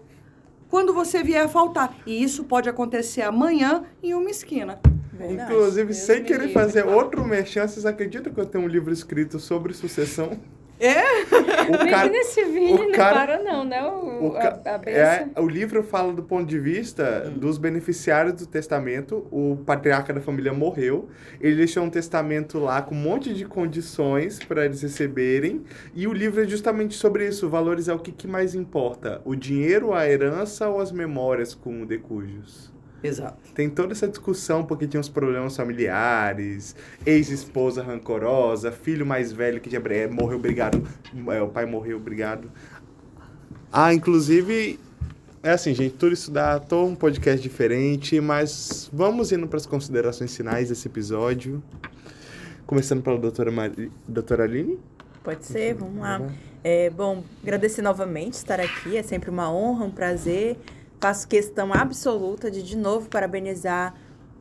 [0.70, 1.98] quando você vier a faltar.
[2.06, 4.80] E isso pode acontecer amanhã em uma esquina.
[5.12, 5.54] Verdade.
[5.54, 6.54] Inclusive, Deus sem querer livre.
[6.54, 10.38] fazer outro merchan, vocês acreditam que eu tenho um livro escrito sobre sucessão?
[10.80, 11.24] É?
[11.66, 13.84] O cara, nesse vídeo, cara, não para não, né?
[13.84, 18.46] O, o, a, a é, o livro fala do ponto de vista dos beneficiários do
[18.46, 19.26] testamento.
[19.32, 21.08] O patriarca da família morreu.
[21.40, 25.64] Ele deixou um testamento lá com um monte de condições para eles receberem.
[25.94, 27.50] E o livro é justamente sobre isso.
[27.50, 29.22] Valores é o que, que mais importa.
[29.24, 32.75] O dinheiro, a herança ou as memórias com o decujos?
[33.06, 33.38] Exato.
[33.54, 36.76] Tem toda essa discussão porque tinha uns problemas familiares,
[37.06, 39.80] ex-esposa rancorosa, filho mais velho que já
[40.12, 40.84] morreu obrigado,
[41.32, 42.52] é, o pai morreu obrigado.
[43.72, 44.80] Ah, inclusive,
[45.44, 49.66] é assim, gente, tudo isso dá todo um podcast diferente, mas vamos indo para as
[49.66, 51.62] considerações finais desse episódio.
[52.66, 53.92] Começando pela doutora, Mari...
[54.08, 54.80] doutora Aline.
[55.24, 56.22] Pode ser, vamos lá.
[56.64, 60.58] É, bom, agradecer novamente estar aqui, é sempre uma honra, um prazer
[61.00, 63.96] faço questão absoluta de, de novo, parabenizar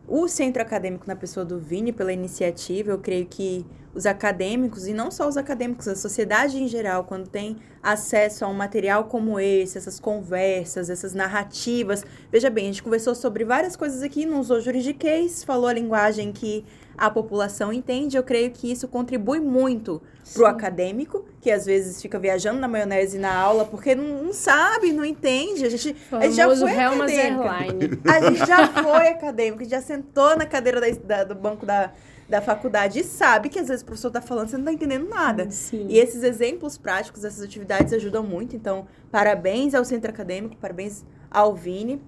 [0.07, 2.91] o centro acadêmico na pessoa do Vini pela iniciativa.
[2.91, 7.29] Eu creio que os acadêmicos, e não só os acadêmicos, a sociedade em geral, quando
[7.29, 12.05] tem acesso a um material como esse, essas conversas, essas narrativas.
[12.31, 16.33] Veja bem, a gente conversou sobre várias coisas aqui, não usou juridiquês, falou a linguagem
[16.33, 16.65] que
[16.97, 18.17] a população entende.
[18.17, 20.01] Eu creio que isso contribui muito
[20.33, 24.33] para o acadêmico, que às vezes fica viajando na maionese na aula porque não, não
[24.33, 25.65] sabe, não entende.
[25.65, 27.45] A gente, a gente já foi acadêmico.
[28.05, 31.93] A gente já foi acadêmico, já sentou na cadeira da, da, do banco da,
[32.29, 35.09] da faculdade e sabe que às vezes o professor está falando, você não está entendendo
[35.09, 35.51] nada.
[35.51, 35.87] Sim.
[35.89, 38.57] E esses exemplos práticos, essas atividades ajudam muito.
[38.57, 42.01] Então, parabéns ao centro acadêmico, parabéns ao Vini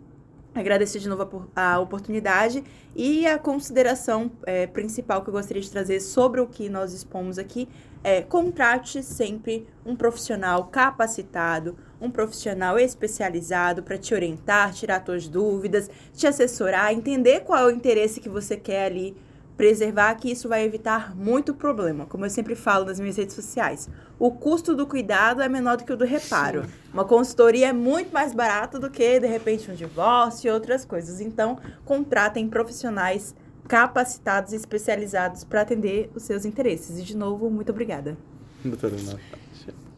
[0.61, 5.71] agradecer de novo a, a, oportunidade e a consideração é, principal que eu gostaria de
[5.71, 7.69] trazer sobre o que nós expomos aqui
[8.03, 15.91] é contrate sempre um profissional capacitado, um profissional especializado para te orientar, tirar suas dúvidas,
[16.15, 19.17] te assessorar, entender qual é o interesse que você quer ali
[19.57, 22.07] preservar que isso vai evitar muito problema.
[22.07, 23.89] Como eu sempre falo nas minhas redes sociais,
[24.19, 26.65] o custo do cuidado é menor do que o do reparo.
[26.65, 26.71] Sim.
[26.93, 31.21] Uma consultoria é muito mais barata do que, de repente, um divórcio e outras coisas.
[31.21, 33.35] Então, contratem profissionais
[33.67, 36.99] capacitados e especializados para atender os seus interesses.
[36.99, 38.17] E, de novo, muito obrigada.
[38.65, 39.46] Doutora Natália.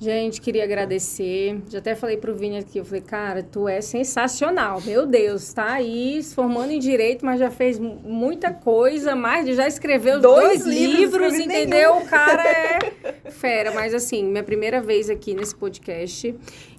[0.01, 1.61] Gente, queria agradecer.
[1.69, 4.81] Já até falei pro Vini aqui, eu falei, cara, tu é sensacional.
[4.81, 9.67] Meu Deus, tá aí se formando em direito, mas já fez muita coisa, mais já
[9.67, 11.95] escreveu dois, dois livros, livros entendeu?
[11.95, 12.07] Nenhum.
[12.07, 12.79] O cara é
[13.29, 16.33] fera, mas assim, minha primeira vez aqui nesse podcast.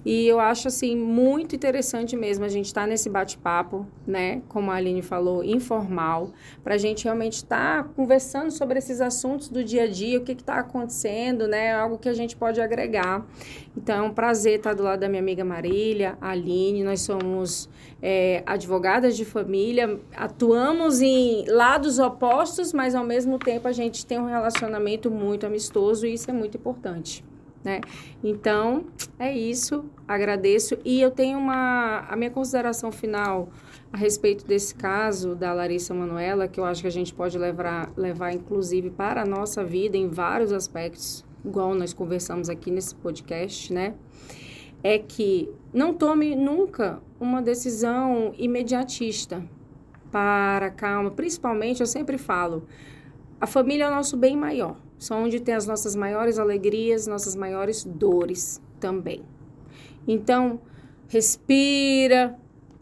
[0.04, 4.40] E eu acho, assim, muito interessante mesmo a gente estar tá nesse bate-papo, né?
[4.48, 6.32] Como a Aline falou, informal,
[6.64, 10.24] para a gente realmente estar tá conversando sobre esses assuntos do dia a dia, o
[10.24, 11.74] que está acontecendo, né?
[11.74, 13.09] Algo que a gente pode agregar.
[13.76, 17.68] Então, é um prazer estar tá do lado da minha amiga Marília, Aline, nós somos
[18.02, 24.18] é, advogadas de família, atuamos em lados opostos, mas ao mesmo tempo a gente tem
[24.18, 27.24] um relacionamento muito amistoso e isso é muito importante
[27.62, 27.80] né?
[28.22, 28.86] Então,
[29.18, 29.84] é isso.
[30.08, 30.78] Agradeço.
[30.84, 32.06] E eu tenho uma...
[32.08, 33.48] A minha consideração final
[33.92, 37.90] a respeito desse caso da Larissa Manuela, que eu acho que a gente pode levar,
[37.96, 43.72] levar inclusive, para a nossa vida em vários aspectos, igual nós conversamos aqui nesse podcast,
[43.72, 43.94] né?
[44.82, 49.44] É que não tome nunca uma decisão imediatista.
[50.10, 51.10] Para, calma.
[51.10, 52.66] Principalmente, eu sempre falo,
[53.40, 57.34] a família é o nosso bem maior são onde tem as nossas maiores alegrias, nossas
[57.34, 59.24] maiores dores também.
[60.06, 60.60] Então,
[61.08, 62.38] respira,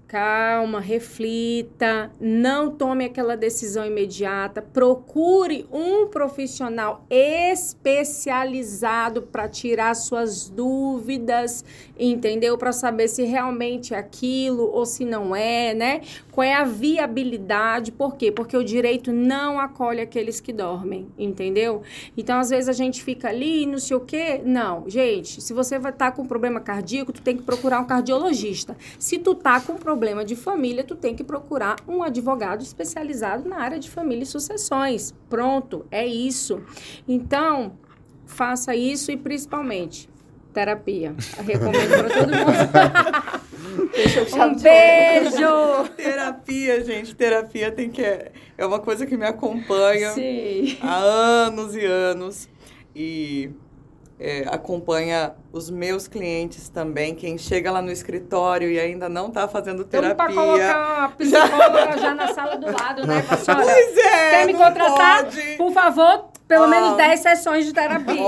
[0.08, 11.62] calma, reflita, não tome aquela decisão imediata, procure um profissional especializado para tirar suas dúvidas,
[11.98, 12.56] entendeu?
[12.56, 16.00] Para saber se realmente é aquilo ou se não é, né?
[16.30, 17.90] Qual é a viabilidade?
[17.90, 18.30] Por quê?
[18.30, 21.82] Porque o direito não acolhe aqueles que dormem, entendeu?
[22.16, 24.40] Então, às vezes a gente fica ali, não sei o quê.
[24.44, 28.76] Não, gente, se você tá com problema cardíaco, tu tem que procurar um cardiologista.
[28.98, 33.58] Se tu tá com problema de família, tu tem que procurar um advogado especializado na
[33.58, 35.14] área de família e sucessões.
[35.28, 36.60] Pronto, é isso.
[37.06, 37.72] Então,
[38.26, 40.08] faça isso e principalmente
[40.52, 41.14] terapia.
[41.36, 43.48] Eu recomendo para todo mundo.
[43.94, 45.88] Deixa eu um beijo!
[45.96, 50.76] terapia, gente, terapia tem que é uma coisa que me acompanha Sim.
[50.80, 52.48] há anos e anos
[52.94, 53.50] e
[54.18, 59.46] é, acompanha os meus clientes também, quem chega lá no escritório e ainda não está
[59.46, 60.14] fazendo terapia.
[60.16, 61.96] Para colocar a psicóloga já...
[61.98, 63.64] já na sala do lado, né, senhora?
[63.64, 65.24] Pois é, Quer me contratar?
[65.24, 65.56] Pode.
[65.56, 68.22] Por favor, pelo menos 10 sessões de terapia.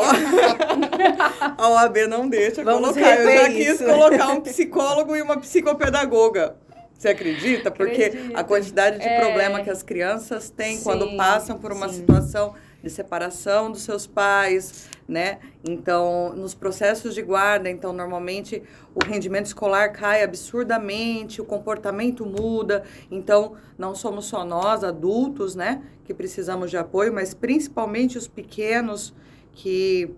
[1.56, 3.16] a OAB não deixa Vamos colocar.
[3.18, 3.84] Eu já quis isso.
[3.84, 6.54] colocar um psicólogo e uma psicopedagoga.
[6.96, 7.70] Você acredita?
[7.70, 8.36] Porque Acredito.
[8.36, 9.18] a quantidade de é...
[9.18, 12.00] problema que as crianças têm sim, quando passam por uma sim.
[12.00, 15.38] situação de separação dos seus pais, né?
[15.68, 18.62] Então, nos processos de guarda, então normalmente
[18.94, 22.84] o rendimento escolar cai absurdamente, o comportamento muda.
[23.10, 29.14] Então, não somos só nós adultos, né, que precisamos de apoio, mas principalmente os pequenos
[29.52, 30.14] que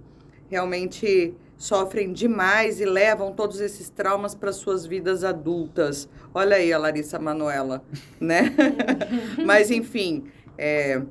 [0.49, 6.09] realmente sofrem demais e levam todos esses traumas para suas vidas adultas.
[6.35, 7.85] Olha aí a Larissa Manuela,
[8.21, 8.53] né?
[9.47, 10.25] mas enfim,
[10.59, 11.03] é, é,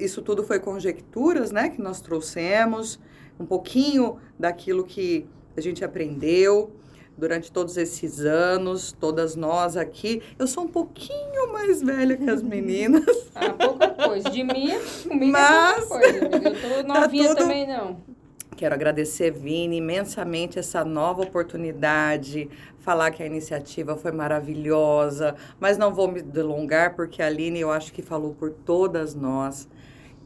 [0.00, 2.98] isso tudo foi conjecturas, né, que nós trouxemos,
[3.38, 6.72] um pouquinho daquilo que a gente aprendeu
[7.16, 10.22] durante todos esses anos, todas nós aqui.
[10.38, 13.30] Eu sou um pouquinho mais velha que as meninas.
[13.34, 14.30] ah, pouca coisa.
[14.30, 14.70] De mim,
[15.08, 15.78] comigo Mas...
[15.78, 16.18] é pouca coisa.
[16.18, 17.38] Eu tô tá novinha tá tudo...
[17.38, 18.15] também, não.
[18.56, 22.48] Quero agradecer, Vini, imensamente essa nova oportunidade,
[22.78, 27.70] falar que a iniciativa foi maravilhosa, mas não vou me delongar porque a Aline eu
[27.70, 29.68] acho que falou por todas nós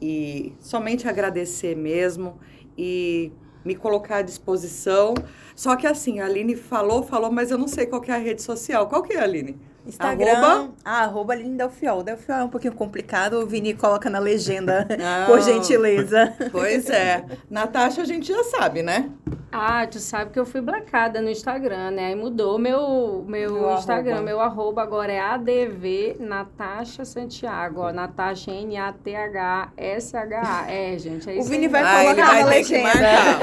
[0.01, 2.39] e somente agradecer mesmo
[2.77, 3.33] e
[3.65, 5.13] me colocar à disposição.
[5.53, 8.41] Só que assim, a Aline falou, falou, mas eu não sei qual é a rede
[8.41, 8.87] social.
[8.87, 9.59] Qual que é, Aline?
[9.85, 12.03] Instagram, arroba, ah, arroba Aline Delfiol.
[12.03, 15.25] Delfiol é um pouquinho complicado, o Vini coloca na legenda, Não.
[15.27, 16.33] por gentileza.
[16.51, 17.23] Pois é.
[17.49, 19.09] Natasha, a gente já sabe, né?
[19.51, 22.05] Ah, tu sabe que eu fui blacada no Instagram, né?
[22.07, 24.25] Aí mudou meu, meu, meu Instagram, arroba.
[24.25, 30.71] meu arroba agora é ADV Natasha Santiago, ó, Natasha N-A-T-H-S-H-A.
[30.71, 32.89] É, gente, é isso O Vini vai ah, colocar vai na legenda.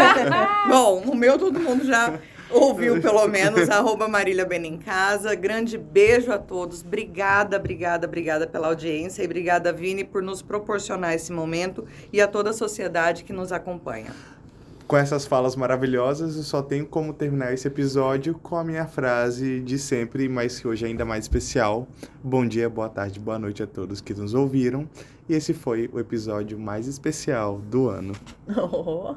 [0.66, 2.14] Bom, o meu todo mundo já
[2.50, 5.34] ouviu pelo menos, arroba Marília Bem em Casa.
[5.34, 6.82] Grande beijo a todos.
[6.82, 12.28] Obrigada, obrigada, obrigada pela audiência e obrigada, Vini, por nos proporcionar esse momento e a
[12.28, 14.12] toda a sociedade que nos acompanha.
[14.86, 19.60] Com essas falas maravilhosas, eu só tenho como terminar esse episódio com a minha frase
[19.60, 21.86] de sempre, mas que hoje é ainda mais especial.
[22.24, 24.88] Bom dia, boa tarde, boa noite a todos que nos ouviram.
[25.28, 28.14] E esse foi o episódio mais especial do ano.
[28.56, 29.14] Oh.